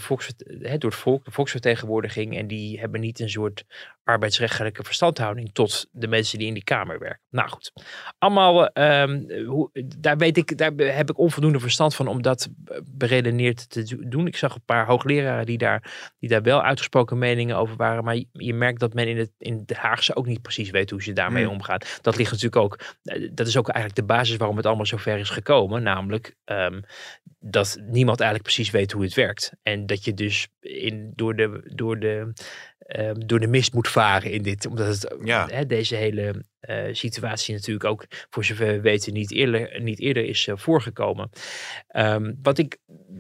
[0.78, 2.38] door het volk, de volksvertegenwoordiging.
[2.38, 3.66] En die hebben niet een soort
[4.04, 7.22] arbeidsrechtelijke verstandhouding tot de mensen die in die Kamer werken.
[7.30, 7.72] Nou goed,
[8.18, 12.50] allemaal, ehm, hoe, daar, weet ik, daar heb ik onvoldoende verstand van om dat
[12.86, 14.28] beredeneerd te do- doen.
[14.28, 18.04] Ik zag een paar hoogleraren die daar, die daar wel uitgesproken meningen over waren.
[18.04, 21.04] Maar je, merkt dat men in het, in de Haagse ook niet precies weet hoe
[21.04, 21.54] ze daarmee Hmm.
[21.54, 22.00] omgaat.
[22.02, 24.98] Dat ligt natuurlijk ook, eh, dat is ook eigenlijk de basis waarom het allemaal zo
[24.98, 25.84] ver is gekomen.
[25.84, 26.82] Namelijk ehm,
[27.44, 29.52] dat niemand eigenlijk precies weet hoe het werkt.
[29.64, 32.34] En dat je dus in, door, de, door, de,
[32.80, 34.66] ehm, door de mist moet varen in dit.
[34.66, 35.48] Omdat het, Ja.
[35.48, 40.26] hè, deze hele eh, situatie natuurlijk ook, voor zover we weten, niet eerder, niet eerder
[40.26, 41.30] is eh, voorgekomen.
[41.88, 42.78] Ehm, wat ik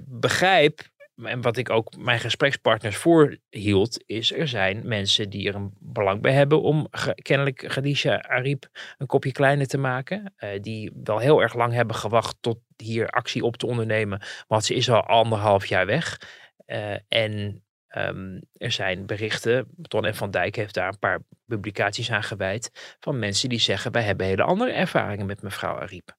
[0.07, 0.89] begrijp.
[1.23, 6.21] En wat ik ook mijn gesprekspartners voorhield, is er zijn mensen die er een belang
[6.21, 10.33] bij hebben om kennelijk Khadija Ariep een kopje kleiner te maken.
[10.35, 14.21] eh, die wel heel erg lang hebben gewacht tot hier actie op te ondernemen.
[14.47, 16.21] Want ze is al anderhalf jaar weg.
[16.65, 22.11] Eh, en ehm, er zijn berichten, Ton en Van Dijk heeft daar een paar publicaties
[22.11, 26.17] aan gewijd, van mensen die zeggen wij hebben hele andere ervaringen met mevrouw Ariep.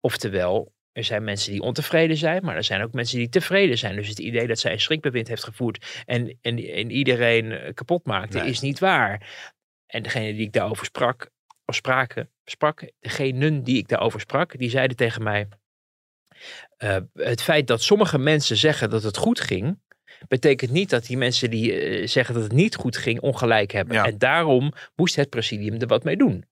[0.00, 3.96] Oftewel, er zijn mensen die ontevreden zijn, maar er zijn ook mensen die tevreden zijn.
[3.96, 8.06] Dus het idee dat zij een schrikbewind heeft gevoerd en, en, en iedereen eh, kapot
[8.06, 8.48] maakte, Nee.
[8.48, 9.30] is niet waar.
[9.86, 11.30] En degene die ik daarover sprak,
[11.64, 15.48] of spraken, sprak, degenen die ik daarover sprak, die zeiden tegen mij,
[16.76, 19.80] eh, het feit dat sommige mensen zeggen dat het goed ging,
[20.28, 23.96] betekent niet dat die mensen die eh, zeggen dat het niet goed ging, ongelijk hebben.
[23.96, 24.04] Ja.
[24.04, 26.44] En daarom moest het presidium er wat mee doen.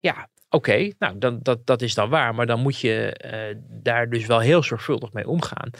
[0.00, 4.10] Ja, oké, nou dan, dat, dat is dan waar, maar dan moet je eh, daar
[4.10, 5.70] dus wel heel zorgvuldig mee omgaan.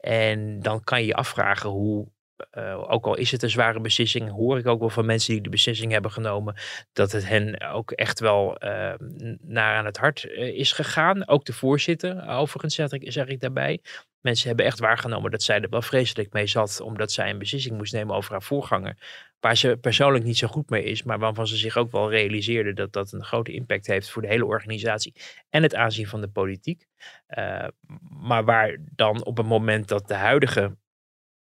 [0.00, 2.08] En dan kan je je afvragen hoe,
[2.50, 5.42] eh, ook al is het een zware beslissing, hoor ik ook wel van mensen die
[5.42, 6.54] de beslissing hebben genomen,
[6.92, 8.94] dat het hen ook echt wel eh,
[9.40, 11.28] naar aan het hart is gegaan.
[11.28, 13.80] Ook de voorzitter, overigens zeg ik, zeg ik daarbij.
[14.20, 17.76] Mensen hebben echt waargenomen dat zij er wel vreselijk mee zat, omdat zij een beslissing
[17.76, 18.96] moest nemen over haar voorganger.
[19.40, 22.72] Waar ze persoonlijk niet zo goed mee is, maar waarvan ze zich ook wel realiseerde
[22.72, 25.14] dat dat een grote impact heeft voor de hele organisatie
[25.50, 26.86] en het aanzien van de politiek.
[27.26, 27.68] Eh,
[28.10, 30.76] maar waar dan op het moment dat de huidige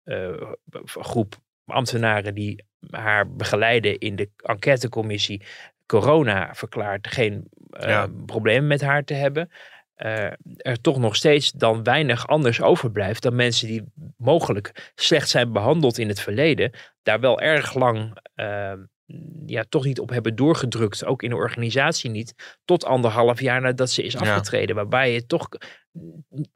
[0.02, 0.52] eh,
[0.84, 5.42] groep ambtenaren die haar begeleiden in de enquêtecommissie
[5.86, 8.08] corona verklaart geen eh, Ja.
[8.26, 9.50] problemen met haar te hebben.
[9.96, 13.84] Eh, er toch nog steeds dan weinig anders overblijft dan mensen die
[14.16, 16.70] mogelijk slecht zijn behandeld in het verleden,
[17.02, 18.72] daar wel erg lang eh,
[19.46, 23.90] ja, toch niet op hebben doorgedrukt, ook in de organisatie niet, tot anderhalf jaar nadat
[23.90, 24.20] ze is Ja.
[24.20, 24.76] afgetreden.
[24.76, 25.48] Waarbij je toch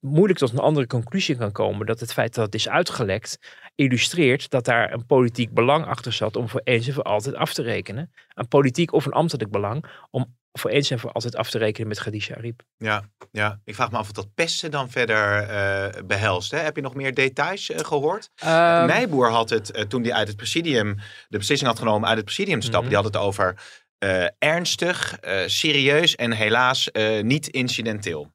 [0.00, 1.86] moeilijk tot een andere conclusie kan komen.
[1.86, 3.38] Dat het feit dat het is uitgelekt
[3.74, 7.52] illustreert dat daar een politiek belang achter zat om voor eens en voor altijd af
[7.52, 8.12] te rekenen.
[8.34, 11.88] Een politiek of een ambtelijk belang om voor eens en voor altijd af te rekenen
[11.88, 12.62] met Khadija Ariep.
[12.76, 16.50] Ja, ja, ik vraag me af of dat pesten dan verder eh, behelst.
[16.50, 16.58] Hè?
[16.58, 18.30] Heb je nog meer details eh, gehoord?
[18.34, 20.96] Ehm, Nijboer had het, eh, toen hij uit het presidium
[21.28, 22.94] de beslissing had genomen uit het presidium te stappen, Mhm.
[23.02, 28.32] die had het over eh, ernstig, eh, serieus en helaas eh, niet incidenteel.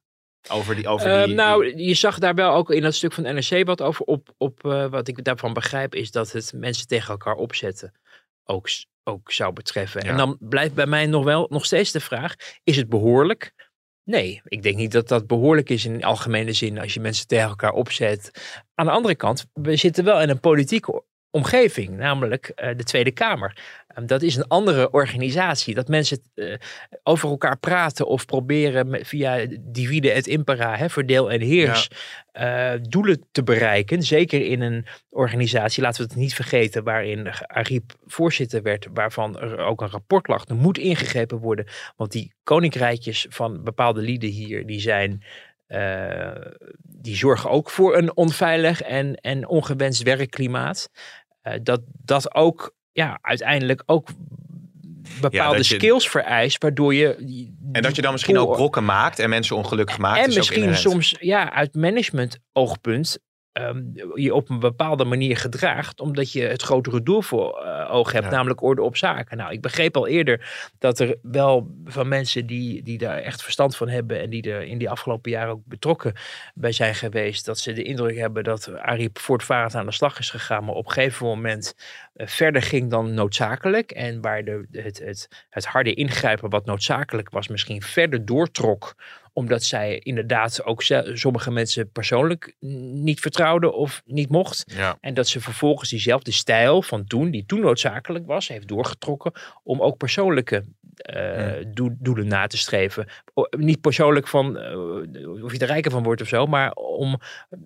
[0.50, 3.66] Over die, over die, nou, je zag daar wel ook in dat stuk van NRC
[3.66, 4.34] wat over op.
[4.38, 7.92] op eh, wat ik daarvan begrijp, is dat het mensen tegen elkaar opzetten
[8.44, 8.68] ook,
[9.06, 10.04] ook zou betreffen.
[10.04, 10.10] Ja.
[10.10, 12.34] En dan blijft bij mij nog wel nog steeds de vraag:
[12.64, 13.52] is het behoorlijk?
[14.04, 17.48] Nee, ik denk niet dat dat behoorlijk is in algemene zin als je mensen tegen
[17.48, 18.30] elkaar opzet.
[18.74, 23.10] Aan de andere kant, we zitten wel in een politieke omgeving, namelijk eh, de Tweede
[23.10, 23.56] Kamer.
[23.88, 25.74] Ehm, dat is een andere organisatie.
[25.74, 26.54] Dat mensen eh,
[27.02, 31.88] over elkaar praten of proberen met- via divide et impera, hè, verdeel en heers,
[32.32, 34.02] eh, doelen te bereiken.
[34.02, 39.58] Zeker in een organisatie, laten we het niet vergeten, waarin Ariep voorzitter werd, waarvan er
[39.58, 40.48] ook een rapport lag.
[40.48, 41.66] Er moet ingegrepen worden,
[41.96, 45.22] want die koninkrijkjes van bepaalde lieden hier, die zijn...
[45.66, 46.30] eh,
[46.82, 50.90] die zorgen ook voor een onveilig en, en ongewenst werkklimaat.
[51.42, 54.08] Eh, dat dat ook ja, uiteindelijk ook
[55.20, 57.14] bepaalde je- skills vereist, waardoor je.
[57.72, 60.26] en dat je dan misschien ook brokken maakt en mensen ongelukkig maakt.
[60.26, 63.18] En misschien soms ja, uit management oogpunt
[63.56, 63.82] ehm,
[64.14, 68.24] je op een bepaalde manier gedraagt, omdat je het grotere doel voor eh, ogen hebt,
[68.24, 68.30] Ja.
[68.30, 69.36] namelijk orde op zaken.
[69.36, 73.76] Nou, ik begreep al eerder dat er wel van mensen die, die daar echt verstand
[73.76, 76.12] van hebben en die er in die afgelopen jaren ook betrokken
[76.54, 80.30] bij zijn geweest, dat ze de indruk hebben dat Ariep voortvarend aan de slag is
[80.30, 81.74] gegaan, maar op een gegeven moment
[82.14, 83.90] eh, verder ging dan noodzakelijk.
[83.90, 88.94] En waar de, het, het, het harde ingrijpen wat noodzakelijk was, misschien verder doortrok
[89.36, 90.82] omdat zij inderdaad ook
[91.12, 92.54] sommige mensen persoonlijk
[92.92, 94.64] niet vertrouwde of niet mocht.
[94.66, 94.96] Ja.
[95.00, 99.32] En dat ze vervolgens diezelfde stijl van toen, die toen noodzakelijk was, heeft doorgetrokken
[99.62, 100.64] om ook persoonlijke
[100.96, 103.06] eh, doe- doelen na te streven.
[103.34, 107.20] O- niet persoonlijk van eh, of je er rijker van wordt of zo, maar om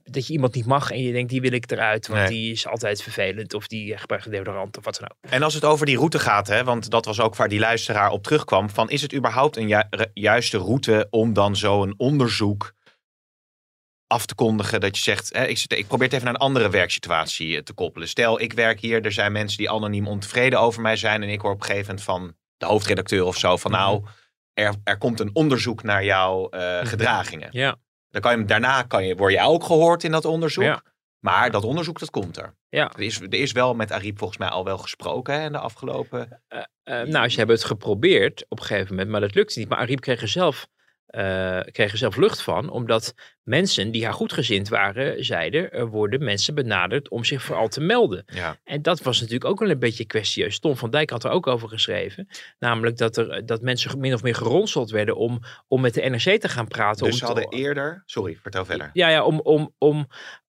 [0.04, 2.28] dat je iemand niet mag en je denkt die wil ik eruit, want Nee.
[2.30, 5.30] die is altijd vervelend of die gebruikt deodorant of wat dan ook.
[5.32, 8.10] En als het over die route gaat, hè, want dat was ook waar die luisteraar
[8.10, 12.72] op terugkwam, van is het überhaupt een ju- juiste route om dan zo'n onderzoek
[14.06, 16.40] af te kondigen dat je zegt, hè, ik, zit- ik probeer het even naar een
[16.40, 18.08] andere werksituatie eh, te koppelen.
[18.08, 21.40] Stel, ik werk hier, er zijn mensen die anoniem ontevreden over mij zijn en ik
[21.40, 24.04] hoor op een gegeven moment van de hoofdredacteur of zo van nou,
[24.52, 27.48] er, er komt een onderzoek naar jouw eh, gedragingen.
[27.52, 27.76] Ja.
[28.08, 30.64] Dan kan je, daarna kan je, word je ook gehoord in dat onderzoek.
[30.64, 30.82] Ja.
[31.18, 32.56] Maar dat onderzoek, dat komt er.
[32.68, 32.92] Ja.
[32.92, 35.58] Er is, er is wel met Ariep volgens mij al wel gesproken hè, in de
[35.58, 36.42] afgelopen...
[36.82, 39.68] Eh, nou, ze hebben het geprobeerd op een gegeven moment, maar dat lukte niet.
[39.68, 40.66] Maar Ariep kreeg er zelf,
[41.10, 46.24] eh, kreeg er zelf lucht van, omdat mensen die haar goedgezind waren, zeiden, er worden
[46.24, 48.24] mensen benaderd om zich vooral te melden.
[48.26, 48.56] Ja.
[48.64, 50.58] En dat was natuurlijk ook wel een beetje kwestieus.
[50.58, 52.28] Tom van Dijk had er ook over geschreven.
[52.58, 56.40] Namelijk dat, er, dat mensen min of meer geronseld werden om, om met de NRC
[56.40, 57.04] te gaan praten.
[57.04, 58.02] Dus om ze te- hadden eerder...
[58.06, 58.90] Sorry, vertel verder.
[58.92, 60.06] ja, ja, om, om, om,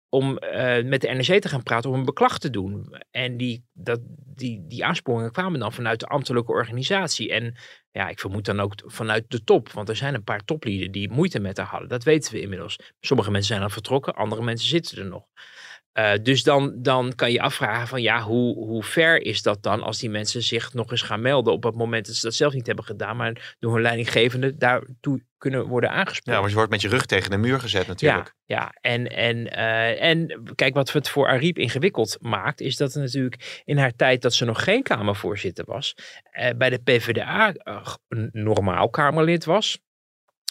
[0.08, 2.94] om eh, met de NRC te gaan praten, om een beklag te doen.
[3.10, 4.00] En die, dat,
[4.38, 7.32] die, die aansporingen kwamen dan vanuit de ambtelijke organisatie.
[7.32, 7.56] En
[7.90, 9.72] ja, ik vermoed dan ook vanuit de top.
[9.72, 11.88] Want er zijn een paar toplieden die moeite met haar hadden.
[11.88, 12.78] Dat weten we inmiddels.
[13.00, 15.24] Sommige mensen zijn al vertrokken, andere mensen zitten er nog.
[15.98, 19.82] Eh, dus dan, dan kan je afvragen van ja, hoe, hoe ver is dat dan
[19.82, 22.52] als die mensen zich nog eens gaan melden op het moment dat ze dat zelf
[22.52, 26.32] niet hebben gedaan, maar door hun leidinggevende daartoe kunnen worden aangesproken.
[26.32, 28.34] Ja, want je wordt met je rug tegen de muur gezet natuurlijk.
[28.44, 28.72] Ja, ja.
[28.80, 33.62] En, en, eh, en kijk, wat het voor Ariep ingewikkeld maakt, is dat er natuurlijk
[33.64, 35.94] in haar tijd dat ze nog geen Kamervoorzitter was,
[36.30, 37.54] eh, bij de PvdA
[38.08, 39.78] een normaal Kamerlid was.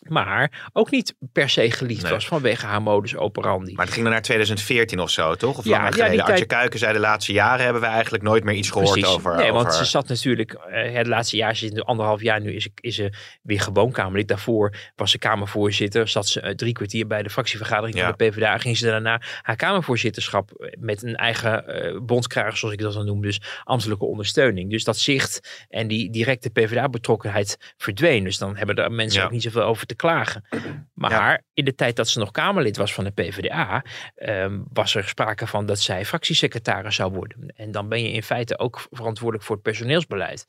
[0.08, 2.12] Maar ook niet per se geliefd Nee.
[2.12, 3.74] was vanwege haar modus operandi.
[3.74, 5.58] Maar het ging dan naar 2014 of zo, toch?
[5.58, 6.20] Of Ja, langer ja, geleden.
[6.20, 9.10] Artje tijd- Kuiken zei de laatste jaren hebben we eigenlijk nooit meer iets gehoord Precies.
[9.16, 9.36] over...
[9.36, 12.54] Nee, want ze zat natuurlijk, eh, het laatste jaar, ze zit nu anderhalf jaar nu,
[12.54, 14.28] is ze, is ze weer gewoon Kamerlid.
[14.28, 18.04] Daarvoor was ze Kamervoorzitter, zat ze eh, drie kwartier bij de fractievergadering Ja.
[18.04, 18.58] van de PvdA.
[18.58, 23.06] Ging ze daarna haar Kamervoorzitterschap eh, met een eigen eh bondskrager, zoals ik dat dan
[23.06, 24.70] noem, dus ambtelijke ondersteuning.
[24.72, 28.24] Dus dat zicht en die directe PvdA-betrokkenheid verdween.
[28.24, 29.26] Dus dan hebben er mensen Ja.
[29.26, 30.43] ook niet zoveel over te klagen.
[30.93, 33.83] Maar in de tijd dat ze nog Kamerlid was van de PvdA,
[34.15, 37.53] ehm, was er sprake van dat zij fractiesecretaris zou worden.
[37.55, 40.45] En dan ben je in feite ook verantwoordelijk voor het personeelsbeleid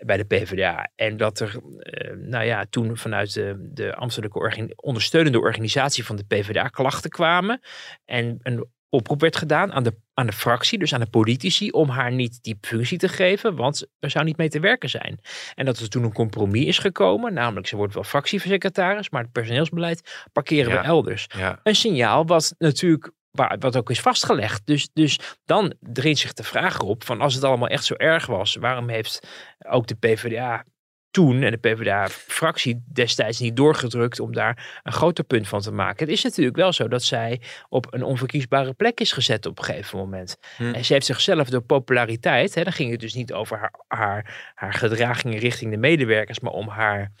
[0.00, 0.90] bij de PvdA.
[0.94, 6.16] En dat er, eh, nou ja, toen vanuit de, de ambtelijke organ- ondersteunende organisatie van
[6.16, 7.60] de PvdA klachten kwamen.
[8.04, 11.88] En een oproep werd gedaan aan de, aan de fractie, dus aan de politici, om
[11.88, 15.20] haar niet die functie te geven, want er zou niet mee te werken zijn.
[15.54, 19.32] En dat er toen een compromis is gekomen, namelijk ze wordt wel fractiesecretaris, maar het
[19.32, 20.80] personeelsbeleid parkeren Ja.
[20.80, 21.26] we elders.
[21.36, 21.60] Ja.
[21.62, 24.66] Een signaal wat natuurlijk waar, wat ook is vastgelegd.
[24.66, 28.26] Dus, dus dan dringt zich de vraag op van als het allemaal echt zo erg
[28.26, 29.28] was, waarom heeft
[29.58, 30.64] ook de PvdA
[31.10, 36.06] toen en de PvdA-fractie destijds niet doorgedrukt om daar een groter punt van te maken.
[36.06, 39.64] Het is natuurlijk wel zo dat zij op een onverkiesbare plek is gezet op een
[39.64, 40.38] gegeven moment.
[40.56, 40.74] Hm.
[40.74, 44.52] En ze heeft zichzelf door populariteit, hè, dan ging het dus niet over haar, haar,
[44.54, 47.12] haar gedragingen richting de medewerkers, maar om haar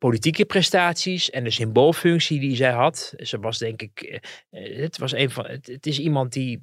[0.00, 3.14] politieke prestaties en de symboolfunctie die zij had.
[3.16, 4.18] Ze was denk ik, eh,
[4.50, 6.60] eh, het was een van, het, het is iemand die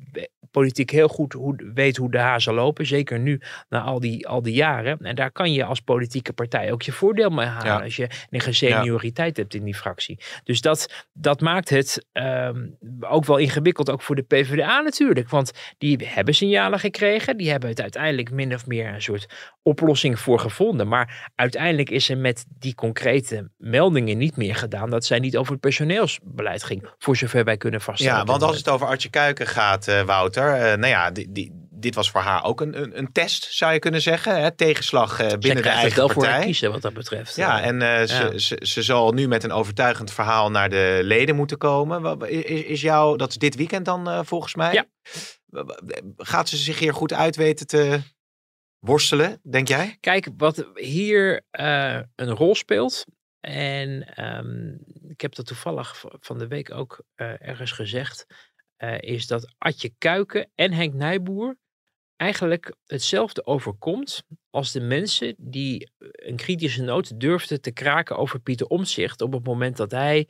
[0.51, 4.41] politiek heel goed hoe, weet hoe de hazen lopen, zeker nu na al die, al
[4.41, 4.97] die jaren.
[4.99, 7.83] En daar kan je als politieke partij ook je voordeel mee halen Ja.
[7.83, 10.19] als je een senioriteit hebt in die fractie.
[10.43, 12.65] Dus dat, dat maakt het ehm,
[12.99, 15.29] ook wel ingewikkeld, ook voor de PvdA natuurlijk.
[15.29, 20.19] Want die hebben signalen gekregen, die hebben het uiteindelijk min of meer een soort oplossing
[20.19, 20.87] voor gevonden.
[20.87, 23.26] Maar uiteindelijk is er met die concrete
[23.57, 27.81] meldingen niet meer gedaan dat zij niet over het personeelsbeleid ging, voor zover wij kunnen
[27.81, 28.17] vaststellen.
[28.19, 30.53] Ja, want als het over Artje Kuiken gaat, eh, Wouter.
[30.53, 33.73] eh, nou ja, die, die, dit was voor haar ook een, een, een test, zou
[33.73, 34.41] je kunnen zeggen.
[34.41, 34.51] Hè?
[34.55, 37.35] Tegenslag eh, Zij binnen de eigen wel voor kiezen wat dat betreft.
[37.35, 40.99] Ja, Eh, en eh, Ze, ze, ze zal nu met een overtuigend verhaal naar de
[41.03, 42.19] leden moeten komen.
[42.29, 44.73] Is, is jou, dat is dit weekend dan eh, volgens mij?
[44.73, 44.85] Ja.
[46.17, 47.99] Gaat ze zich hier goed uit weten te
[48.79, 49.97] worstelen, denk jij?
[49.99, 53.05] Kijk, wat hier eh, een rol speelt.
[53.47, 54.73] En ehm,
[55.09, 58.25] ik heb dat toevallig van de week ook eh, ergens gezegd.
[58.77, 61.57] eh, is dat Atje Kuiken en Henk Nijboer
[62.15, 68.67] eigenlijk hetzelfde overkomt als de mensen die een kritische noot durfden te kraken over Pieter
[68.67, 70.27] Omtzigt op het moment dat hij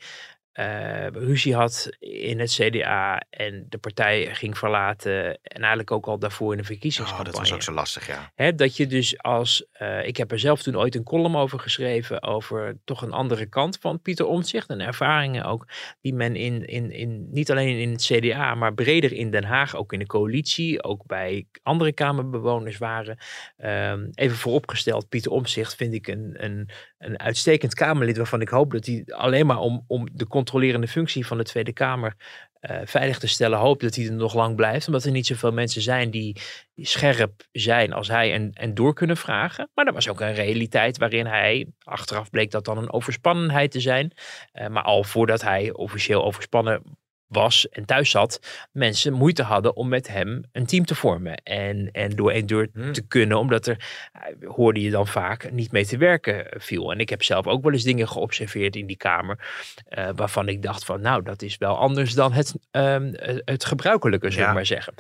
[0.58, 6.20] eh, ruzie had in het CDA en de partij ging verlaten en eigenlijk ook al
[6.20, 7.32] daarvoor in de Oh, verkiezingscampagne.
[7.32, 8.32] dat was ook zo lastig, ja.
[8.36, 11.60] Hè, dat je dus als, eh, ik heb er zelf toen ooit een column over
[11.60, 15.68] geschreven, over toch een andere kant van Pieter Omtzigt en ervaringen ook,
[16.01, 19.76] die men in, in, in, niet alleen in het CDA, maar breder in Den Haag,
[19.76, 23.18] ook in de coalitie, ook bij andere Kamerbewoners waren.
[23.58, 28.71] Ehm, even vooropgesteld, Pieter Omtzigt vind ik een, een, een uitstekend Kamerlid, waarvan ik hoop
[28.71, 32.15] dat hij alleen maar om, om de controlerende functie van de Tweede Kamer
[32.59, 35.51] eh, veilig te stellen, hoop dat hij er nog lang blijft, omdat er niet zoveel
[35.51, 36.41] mensen zijn die
[36.75, 39.69] scherp zijn als hij en, en door kunnen vragen.
[39.73, 43.79] Maar er was ook een realiteit waarin hij, achteraf bleek dat dan een overspannenheid te
[43.79, 44.11] zijn.
[44.51, 46.81] eh, maar al voordat hij officieel overspannen
[47.28, 48.39] was en thuis zat,
[48.71, 51.36] mensen moeite hadden om met hem een team te vormen.
[51.43, 52.93] En, en door één deur Hmm.
[52.93, 56.91] te kunnen, omdat er, eh, hoorde je dan vaak, niet mee te werken viel.
[56.91, 59.39] En ik heb zelf ook wel eens dingen geobserveerd in die kamer,
[59.88, 63.65] eh, waarvan ik dacht van, nou, dat is wel anders dan het, ehm, het- het
[63.65, 64.53] gebruikelijke, zullen we Ja.
[64.55, 64.93] maar zeggen.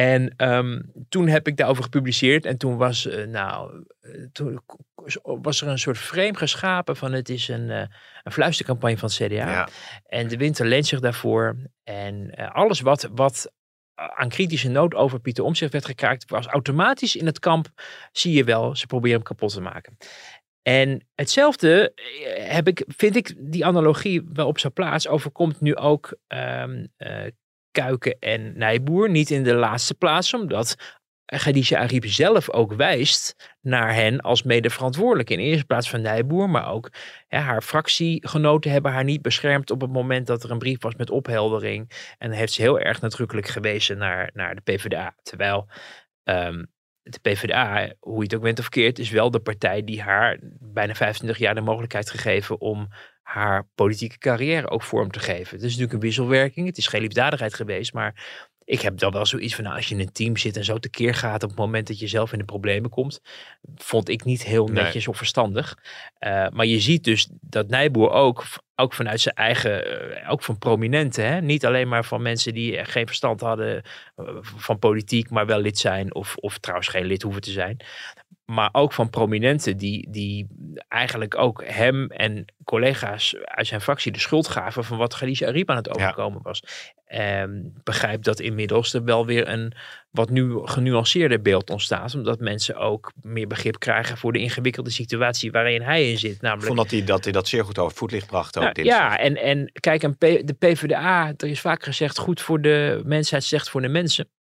[0.00, 2.44] En ehm, toen heb ik daarover gepubliceerd.
[2.44, 4.60] En toen was, eh, nou, eh, toen
[5.22, 7.84] was er een soort frame geschapen van het is een, eh,
[8.22, 9.50] een fluistercampagne van het CDA.
[9.50, 9.68] Ja.
[10.06, 11.56] En de winter leent zich daarvoor.
[11.84, 13.52] En alles wat, wat
[13.94, 17.68] aan kritische nood over Pieter Omtzigt werd gekraakt, was automatisch in het kamp,
[18.12, 19.96] zie je wel, ze proberen hem kapot te maken.
[20.62, 21.92] En hetzelfde
[22.38, 27.26] heb ik, vind ik die analogie wel op zijn plaats, overkomt nu ook ehm, eh,
[27.70, 29.10] Kuiken en Nijboer.
[29.10, 30.98] Niet in de laatste plaats, omdat
[31.38, 35.30] Khadija Ariep zelf ook wijst naar hen als mede verantwoordelijk.
[35.30, 36.90] In eerste plaats van Nijboer, maar ook
[37.28, 41.10] haar fractiegenoten hebben haar niet beschermd op het moment dat er een brief was met
[41.10, 41.90] opheldering.
[42.18, 45.14] En heeft ze heel erg nadrukkelijk gewezen naar, naar de PvdA.
[45.22, 45.66] Terwijl
[46.22, 46.64] ehm,
[47.02, 50.38] de PvdA, hoe je het ook bent of keert, is wel de partij die haar
[50.58, 52.88] bijna 25 jaar de mogelijkheid gegeven om
[53.32, 55.54] haar politieke carrière ook vorm te geven.
[55.54, 56.66] Het is natuurlijk een wisselwerking.
[56.66, 59.94] Het is geen liefdadigheid geweest, maar ik heb dan wel zoiets van, nou, als je
[59.94, 62.38] in een team zit en zo tekeer gaat op het moment dat je zelf in
[62.38, 63.20] de problemen komt,
[63.76, 64.82] vond ik niet heel Nee.
[64.82, 65.76] netjes of verstandig.
[66.18, 68.44] Eh, maar je ziet dus dat Nijboer ook,
[68.80, 69.84] ook vanuit zijn eigen,
[70.16, 71.40] eh, ook van prominenten, hè?
[71.40, 73.82] niet alleen maar van mensen die geen verstand hadden
[74.16, 77.76] eh, van politiek, maar wel lid zijn, of, of trouwens geen lid hoeven te zijn.
[78.44, 80.46] Maar ook van prominenten die, die
[80.88, 85.70] eigenlijk ook hem en collega's uit zijn fractie de schuld gaven van wat Khadija Ariep
[85.70, 86.62] aan het overkomen was.
[87.06, 89.72] Ehm, begrijp dat inmiddels er wel weer een
[90.10, 92.14] wat nu genuanceerder beeld ontstaat.
[92.14, 96.34] Omdat mensen ook meer begrip krijgen voor de ingewikkelde situatie waarin hij in zit.
[96.34, 98.56] Ik Namelijk vond dat hij, dat hij dat zeer goed over het voetlicht bracht.
[98.56, 98.98] Ook nou, dinsdag.
[98.98, 103.02] ja, en, en kijk, een P- de PvdA, er is vaak gezegd, goed voor de
[103.04, 104.24] mensheid, slecht voor de mensen.
[104.24, 104.28] Hm.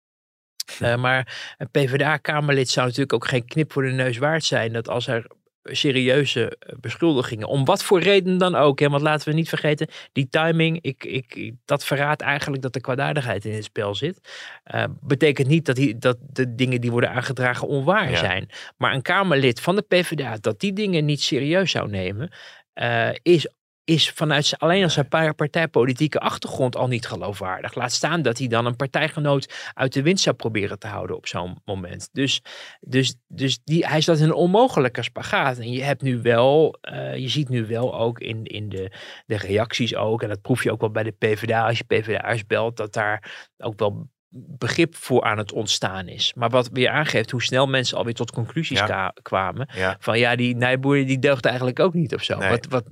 [0.83, 4.73] Eh, maar een PvdA-Kamerlid zou natuurlijk ook geen knip voor de neus waard zijn.
[4.73, 5.27] Dat als er
[5.63, 7.47] serieuze eh, beschuldigingen.
[7.47, 8.79] Om wat voor reden dan ook.
[8.79, 8.89] Hè?
[8.89, 13.45] Want laten we niet vergeten, die timing, ik, ik, dat verraadt eigenlijk dat er kwaadaardigheid
[13.45, 14.29] in het spel zit.
[14.75, 18.49] Uh, betekent niet dat, die, dat de dingen die worden aangedragen onwaar zijn.
[18.77, 22.31] Maar een Kamerlid van de PvdA dat die dingen niet serieus zou nemen,
[22.75, 23.47] uh, is
[23.83, 27.75] is vanuit alleen als zijn partijpolitieke achtergrond al niet geloofwaardig.
[27.75, 31.27] Laat staan dat hij dan een partijgenoot uit de wind zou proberen te houden op
[31.27, 32.09] zo'n moment.
[32.11, 32.41] Dus,
[32.79, 35.57] dus, dus die, hij staat in een onmogelijke spagaat.
[35.57, 38.91] En je hebt nu wel, uh, je ziet nu wel ook in, in de,
[39.25, 42.45] de reacties ook, en dat proef je ook wel bij de PvdA als je PvdA'ers
[42.45, 46.33] belt, dat daar ook wel begrip voor aan het ontstaan is.
[46.35, 48.81] Maar wat weer aangeeft hoe snel mensen alweer tot conclusies
[49.21, 49.69] kwamen.
[49.99, 52.37] Van ja, die Nijboer die deugt eigenlijk ook niet of zo.
[52.37, 52.83] Wat, wat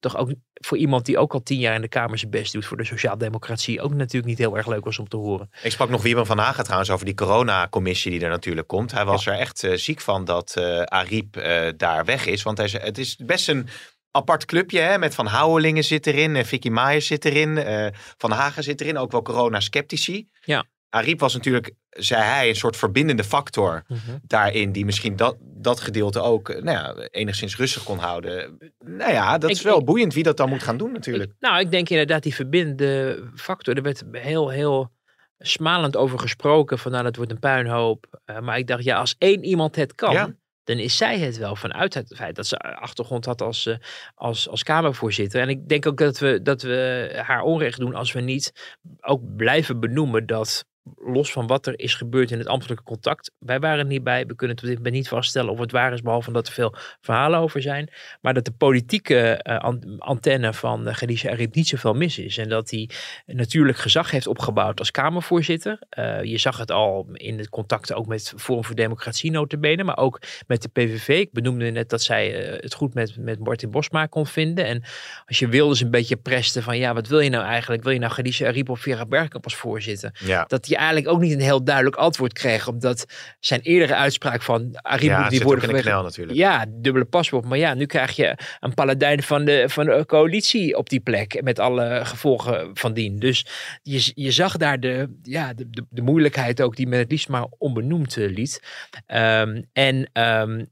[0.00, 2.66] toch ook voor iemand die ook al tien jaar in de Kamer zijn best doet
[2.66, 5.50] voor de sociaaldemocratie ook natuurlijk niet heel erg leuk was om te horen.
[5.62, 8.92] Ik sprak nog Wieman van Hagen trouwens over die coronacommissie die er natuurlijk komt.
[8.92, 12.42] Hij was er echt uh, ziek van dat uh, Ariep uh, daar weg is.
[12.42, 13.68] Want hij, het is best een
[14.10, 18.80] apart clubje hè, met Van Houwelingen zit erin, Vicky Maaier zit erin, Van Hagen zit
[18.80, 20.28] erin, ook wel corona-sceptici.
[20.44, 20.64] Ja.
[20.90, 24.16] Ariep was natuurlijk, zei hij, een soort verbindende factor mhm.
[24.22, 24.72] daarin.
[24.72, 28.58] Die misschien dat, dat gedeelte ook nou ja, enigszins rustig kon houden.
[28.84, 31.32] Nou ja, dat is wel boeiend wie dat dan moet gaan doen natuurlijk.
[31.40, 33.76] nou, ik denk inderdaad die verbindende factor.
[33.76, 34.90] Er werd heel, heel
[35.38, 36.78] smalend over gesproken.
[36.78, 38.20] Van nou, dat wordt een puinhoop.
[38.26, 40.36] Uh, maar ik dacht, ja, als één iemand het kan.
[40.64, 43.76] Dan is zij het wel vanuit het feit dat ze achtergrond had als, uh,
[44.14, 45.40] als, als Kamervoorzitter.
[45.40, 49.36] En ik denk ook dat we, dat we haar onrecht doen als we niet ook
[49.36, 50.64] blijven benoemen dat
[50.96, 53.32] los van wat er is gebeurd in het ambtelijke contact.
[53.38, 54.26] Wij waren er niet bij.
[54.26, 56.52] We kunnen het op dit moment niet vaststellen of het waar is, behalve dat er
[56.52, 57.90] veel verhalen over zijn.
[58.20, 62.38] Maar dat de politieke uh, antenne van uh, Khadija Arib niet zoveel mis is.
[62.38, 62.90] En dat hij
[63.26, 65.78] natuurlijk gezag heeft opgebouwd als Kamervoorzitter.
[65.98, 69.98] Uh, je zag het al in de contacten ook met Forum voor Democratie notabene, maar
[69.98, 71.08] ook met de PVV.
[71.08, 72.30] Ik benoemde net dat zij
[72.60, 74.64] het goed met, met Martin Bosma kon vinden.
[74.64, 74.82] En
[75.26, 77.82] als je wilde dus een beetje presten van ja, wat wil je nou eigenlijk?
[77.82, 80.14] Wil je nou Khadija Arib of Vera Bergkamp als voorzitter?
[80.24, 80.44] Ja.
[80.44, 82.68] Dat die eigenlijk ook niet een heel duidelijk antwoord kreeg.
[82.68, 83.06] Omdat
[83.40, 85.90] zijn eerdere uitspraak van Arie ja, die worden vanwege...
[85.90, 86.38] natuurlijk.
[86.38, 87.44] Ja, dubbele paspoort.
[87.44, 91.42] Maar ja, nu krijg je een paladijn van de, van de coalitie op die plek.
[91.42, 93.18] Met alle gevolgen van dien.
[93.18, 93.46] Dus
[93.82, 97.28] je, je zag daar de, ja, de, de, de moeilijkheid ook die men het liefst
[97.28, 98.62] maar onbenoemd eh, liet.
[99.06, 100.68] Um, en um,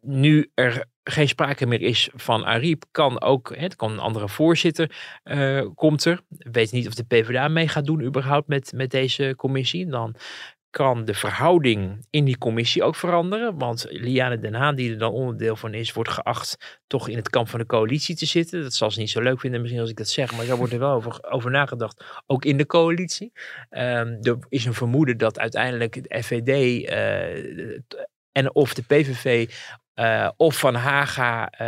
[0.00, 5.18] nu er geen sprake meer is van Ariep, kan ook, het kan een andere voorzitter,
[5.24, 6.20] uh, komt er.
[6.28, 9.86] Weet niet of de PvdA mee gaat doen überhaupt met, met deze commissie.
[9.86, 10.16] Dan
[10.70, 13.58] kan de verhouding in die commissie ook veranderen.
[13.58, 17.30] Want Liane Den Haan, die er dan onderdeel van is, wordt geacht toch in het
[17.30, 18.62] kamp van de coalitie te zitten.
[18.62, 20.72] Dat zal ze niet zo leuk vinden misschien als ik dat zeg, maar daar wordt
[20.72, 23.32] er wel over, over nagedacht, ook in de coalitie.
[23.70, 26.48] Um, er is een vermoeden dat uiteindelijk de FVD
[26.90, 27.78] uh,
[28.32, 29.50] en of de PVV
[29.94, 31.58] uh, of Van Haga uh,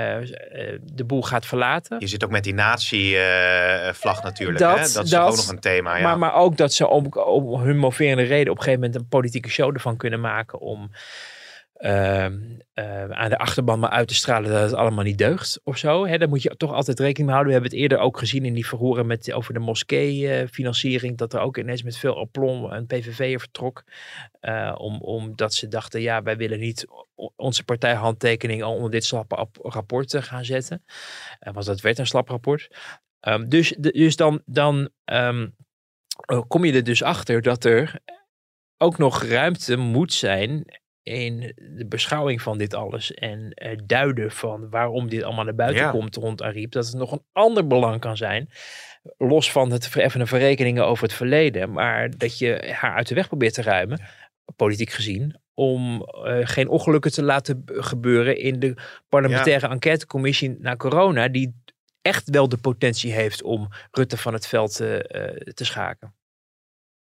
[0.83, 2.01] de boel gaat verlaten.
[2.01, 4.59] Je zit ook met die nazi-vlag natuurlijk.
[4.59, 4.93] Dat, hè?
[4.93, 5.97] dat is ook nog een thema.
[5.97, 6.03] Ja.
[6.03, 9.09] Maar, maar ook dat ze om, om hun moverende reden op een gegeven moment een
[9.09, 10.61] politieke show ervan kunnen maken.
[10.61, 10.91] Om
[11.83, 12.26] uh,
[12.74, 16.07] uh, aan de achterban maar uit te stralen dat het allemaal niet deugt of zo.
[16.07, 17.47] Hè, daar moet je toch altijd rekening mee houden.
[17.47, 21.18] We hebben het eerder ook gezien in die verhoren met, over de moskee-financiering.
[21.18, 23.85] dat er ook ineens met veel aplomb een PVV'er vertrok.
[24.41, 26.87] Uh, om, omdat ze dachten, ja, wij willen niet
[27.37, 30.85] onze partijhandtekening al onder dit slappe rapport te gaan zetten.
[31.41, 32.68] Uh, want dat werd een slap rapport.
[33.20, 34.91] Um, dus, dus dan, dan
[36.47, 38.01] kom je er dus achter dat er
[38.78, 40.64] ook nog ruimte moet zijn
[41.03, 45.90] in de beschouwing van dit alles en het duiden van waarom dit allemaal naar buiten
[45.90, 48.48] komt rond Ariep, dat het nog een ander belang kan zijn,
[49.16, 53.14] los van het vereffenen van rekeningen over het verleden, maar dat je haar uit de
[53.14, 54.00] weg probeert te ruimen,
[54.57, 58.76] politiek gezien, om uh, geen ongelukken te laten gebeuren in de
[59.09, 59.72] parlementaire ja.
[59.72, 61.62] enquêtecommissie naar corona, die
[62.03, 64.98] echt wel de potentie heeft om Rutte van het veld uh,
[65.55, 66.14] te schaken.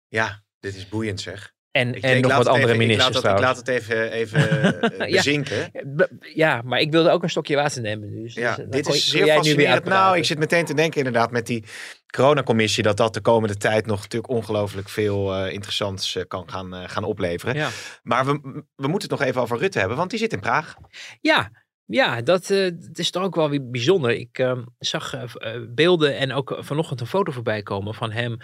[0.08, 1.54] Ja, dit is boeiend zeg.
[1.76, 4.12] En, ik, en nog wat andere even, ministers ik laat, het, ik laat het even,
[4.12, 4.76] even
[5.10, 5.70] bezinken.
[5.72, 8.22] Ja, ja, maar ik wilde ook een stokje water nemen.
[8.22, 9.84] Dus, ja, dus, dit is zeer fascinerend.
[9.84, 11.64] Nou, ik zit meteen te denken inderdaad met die
[12.06, 12.82] coronacommissie...
[12.82, 16.82] dat dat de komende tijd nog natuurlijk ongelooflijk veel uh, interessants uh, kan gaan, uh,
[16.86, 17.54] gaan opleveren.
[17.54, 17.68] Ja.
[18.02, 18.32] Maar we,
[18.76, 20.74] we moeten het nog even over Rutte hebben, want die zit in Praag.
[21.20, 21.50] Ja,
[21.86, 24.10] ja, dat, dat, is toch ook wel weer bijzonder.
[24.10, 25.24] Ik uh, zag uh,
[25.68, 28.36] beelden en ook vanochtend een foto voorbij komen van hem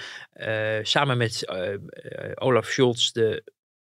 [0.83, 1.47] samen met
[2.35, 3.53] Olaf Scholz, de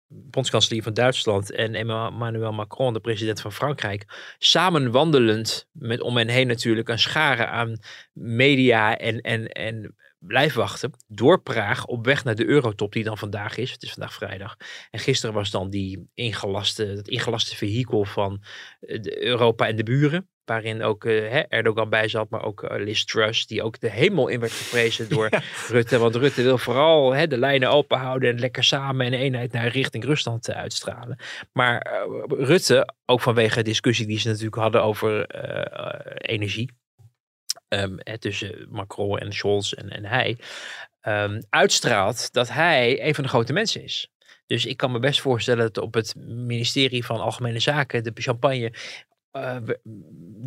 [0.07, 6.27] bondskanselier van Duitsland, en Emmanuel Macron, de president van Frankrijk, samen wandelend met om hen
[6.27, 7.77] heen natuurlijk een schare aan
[8.13, 10.91] media en, en, en blijven wachten.
[11.07, 13.72] Door Praag op weg naar de Eurotop die dan vandaag is.
[13.72, 14.55] Het is vandaag vrijdag.
[14.91, 18.43] En gisteren was dan die ingelaste, het ingelaste vehikel van
[18.80, 20.30] eh, Europa en de buren.
[20.45, 23.89] Waarin ook eh, hè, Erdogan bij zat, maar ook eh, Liz Truss, die ook de
[23.89, 25.30] hemel in werd geprezen door
[25.70, 25.97] Rutte.
[25.97, 29.68] Want Rutte wil vooral hè, de lijnen open houden en lekker samen en eenheid naar
[29.68, 31.20] richting Rusland uitstralen.
[31.51, 35.26] Maar Rutte, ook vanwege de discussie die ze natuurlijk hadden over
[36.18, 36.84] energie.
[37.68, 40.38] Ehm, tussen Macron en Scholz en, en hij.
[41.01, 44.09] ehm, uitstraalt dat hij een van de grote mensen is.
[44.47, 48.74] Dus ik kan me best voorstellen dat op het ministerie van Algemene Zaken de champagne
[49.32, 49.80] eh, we-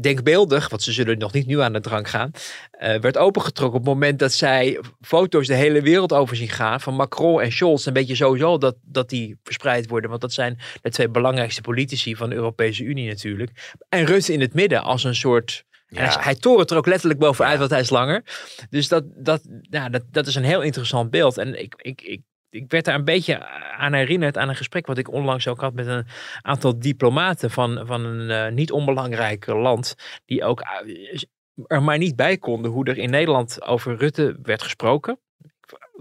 [0.01, 2.31] denkbeeldig, want ze zullen nog niet nu aan de drank gaan,
[2.71, 6.81] eh, werd opengetrokken op het moment dat zij foto's de hele wereld over zien gaan
[6.81, 7.87] van Macron en Scholz.
[7.87, 12.16] Een beetje sowieso dat, dat die verspreid worden, want dat zijn de twee belangrijkste politici
[12.16, 13.75] van de Europese Unie natuurlijk.
[13.89, 15.64] En Rutte in het midden als een soort...
[15.89, 18.22] Hij, hij torent er ook letterlijk bovenuit, want hij is langer.
[18.70, 21.39] Dus dat, dat, ja, dat, dat is een heel interessant beeld.
[21.39, 22.20] En ik, ik, ik,
[22.51, 25.74] ik werd daar een beetje aan herinnerd aan een gesprek wat ik onlangs ook had
[25.74, 26.07] met een
[26.43, 29.95] aantal diplomaten van, van een eh, niet onbelangrijk land.
[30.24, 31.20] Die ook eh,
[31.66, 35.18] er maar niet bij konden hoe er in Nederland over Rutte werd gesproken.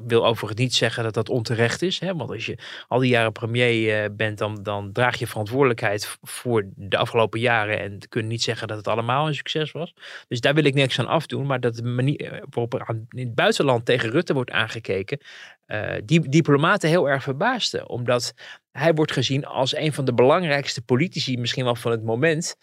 [0.06, 2.00] Wil overigens niet zeggen dat dat onterecht is.
[2.00, 2.16] Hè?
[2.16, 6.66] Want als je al die jaren premier eh, bent, dan, dan draag je verantwoordelijkheid voor
[6.76, 7.80] de afgelopen jaren.
[7.80, 9.94] En kun je niet zeggen dat het allemaal een succes was.
[10.28, 11.46] Dus daar wil ik niks aan afdoen.
[11.46, 15.20] Maar dat de manier eh, waarop er aan- in het buitenland tegen Rutte wordt aangekeken,
[15.66, 17.90] eh, die diplomaten heel erg verbaasden.
[17.90, 18.34] Omdat
[18.72, 22.56] hij wordt gezien als een van de belangrijkste politici, misschien wel van het moment,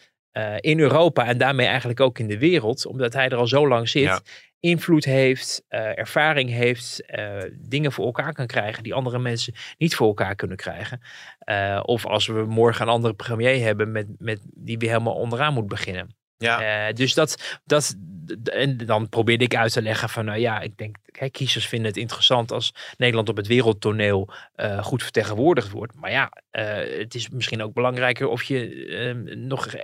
[0.60, 2.86] in Europa en daarmee eigenlijk ook in de wereld.
[2.86, 4.02] Omdat hij er al zo lang zit.
[4.02, 4.20] Ja.
[4.64, 9.94] Invloed heeft, eh, ervaring heeft, eh, dingen voor elkaar kan krijgen die andere mensen niet
[9.94, 11.00] voor elkaar kunnen krijgen.
[11.38, 15.54] Eh, of als we morgen een andere premier hebben met, met die weer helemaal onderaan
[15.54, 16.16] moet beginnen.
[16.36, 16.92] Ja.
[16.92, 17.96] Dus dat, dat,
[18.44, 21.88] en dan probeerde ik uit te leggen van, nou ja, ik denk, hè, kiezers vinden
[21.88, 24.30] het interessant als Nederland op het wereldtoneel
[24.80, 25.94] goed vertegenwoordigd wordt.
[25.94, 26.30] Maar ja,
[26.98, 29.74] het is misschien ook belangrijker of je eh, nog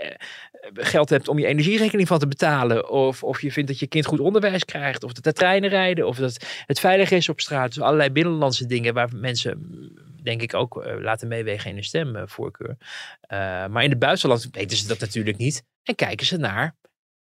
[0.74, 2.90] geld hebt om je energierekening van te betalen.
[2.90, 5.02] Of, of je vindt dat je kind goed onderwijs krijgt.
[5.04, 6.06] Of dat de treinen rijden.
[6.06, 7.74] Of dat het veilig is op straat.
[7.74, 9.60] Dus allerlei binnenlandse dingen waar mensen,
[10.22, 12.76] denk ik, ook eh, laten meewegen in hun stemvoorkeur.
[13.20, 15.62] Eh, maar in het buitenland weten ze dat natuurlijk niet.
[15.82, 16.76] En kijken ze naar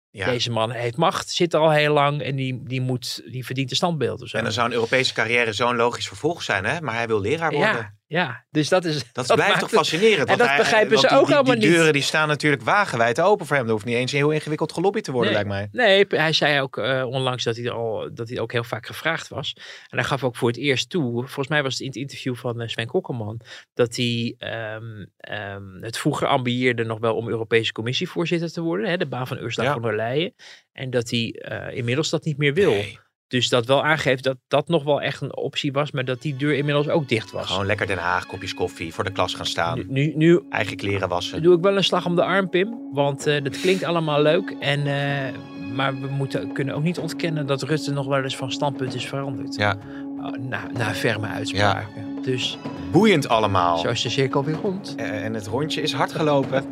[0.10, 0.26] Ja.
[0.26, 3.70] deze man heeft macht, zit er al heel lang en die, die, moet, die verdient
[3.70, 4.22] een standbeeld.
[4.22, 4.38] Of zo.
[4.38, 6.82] En dan zou een Europese carrière zo'n logisch vervolg zijn, hè?
[6.82, 7.76] Maar hij wil leraar worden.
[7.76, 9.12] ja, ja, dus dat is.
[9.12, 10.30] Dat, blijft toch het- fascinerend.
[10.30, 11.74] En dat hij- begrijpen ze die- ook die, allemaal die niet.
[11.76, 13.66] deuren die staan natuurlijk wagenwijd open voor hem.
[13.66, 15.44] Er hoeft niet eens heel ingewikkeld gelobbyd te worden, Nee.
[15.46, 15.86] lijkt mij.
[15.86, 19.28] Nee, hij zei ook eh, onlangs dat hij, al, dat hij ook heel vaak gevraagd
[19.28, 19.54] was.
[19.90, 22.36] En hij gaf ook voor het eerst toe, volgens mij was het in het interview
[22.36, 23.42] van eh, Sven Kokkelman,
[23.74, 28.98] dat hij ehm, ehm, het vroeger ambieerde nog wel om Europese Commissievoorzitter te worden, hè,
[28.98, 29.74] de baan van Ursula Ja.
[29.74, 30.34] von der Leyen.
[30.72, 32.72] En dat hij eh, inmiddels dat niet meer wil.
[32.72, 36.22] Nee, Dus dat wel aangeeft dat dat nog wel echt een optie was, maar dat
[36.22, 37.48] die deur inmiddels ook dicht was.
[37.48, 39.78] gewoon lekker Den Haag, kopjes koffie, voor de klas gaan staan.
[39.78, 41.44] Nu, nu, nu Eigen kleren wassen.
[41.44, 42.90] doe ik wel een slag om de arm, Pim.
[42.92, 44.56] Want eh, dat klinkt allemaal leuk.
[44.60, 45.40] En, eh,
[45.74, 49.06] maar we moeten, kunnen ook niet ontkennen dat Rutte nog wel eens van standpunt is
[49.06, 49.56] veranderd.
[49.56, 49.78] Ja.
[50.26, 52.18] Oh, na, na ferme uitspraken.
[52.22, 52.58] Dus
[52.92, 53.78] Boeiend allemaal.
[53.78, 54.94] zo is de cirkel weer rond.
[54.98, 56.64] Eh, En het rondje is hard gelopen.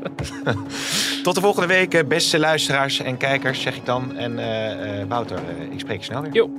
[1.24, 4.16] Tot de volgende week, eh, beste luisteraars en kijkers, zeg ik dan.
[4.18, 6.34] En eh, eh, Wouter, eh, ik spreek je snel weer.
[6.34, 6.49] Jo.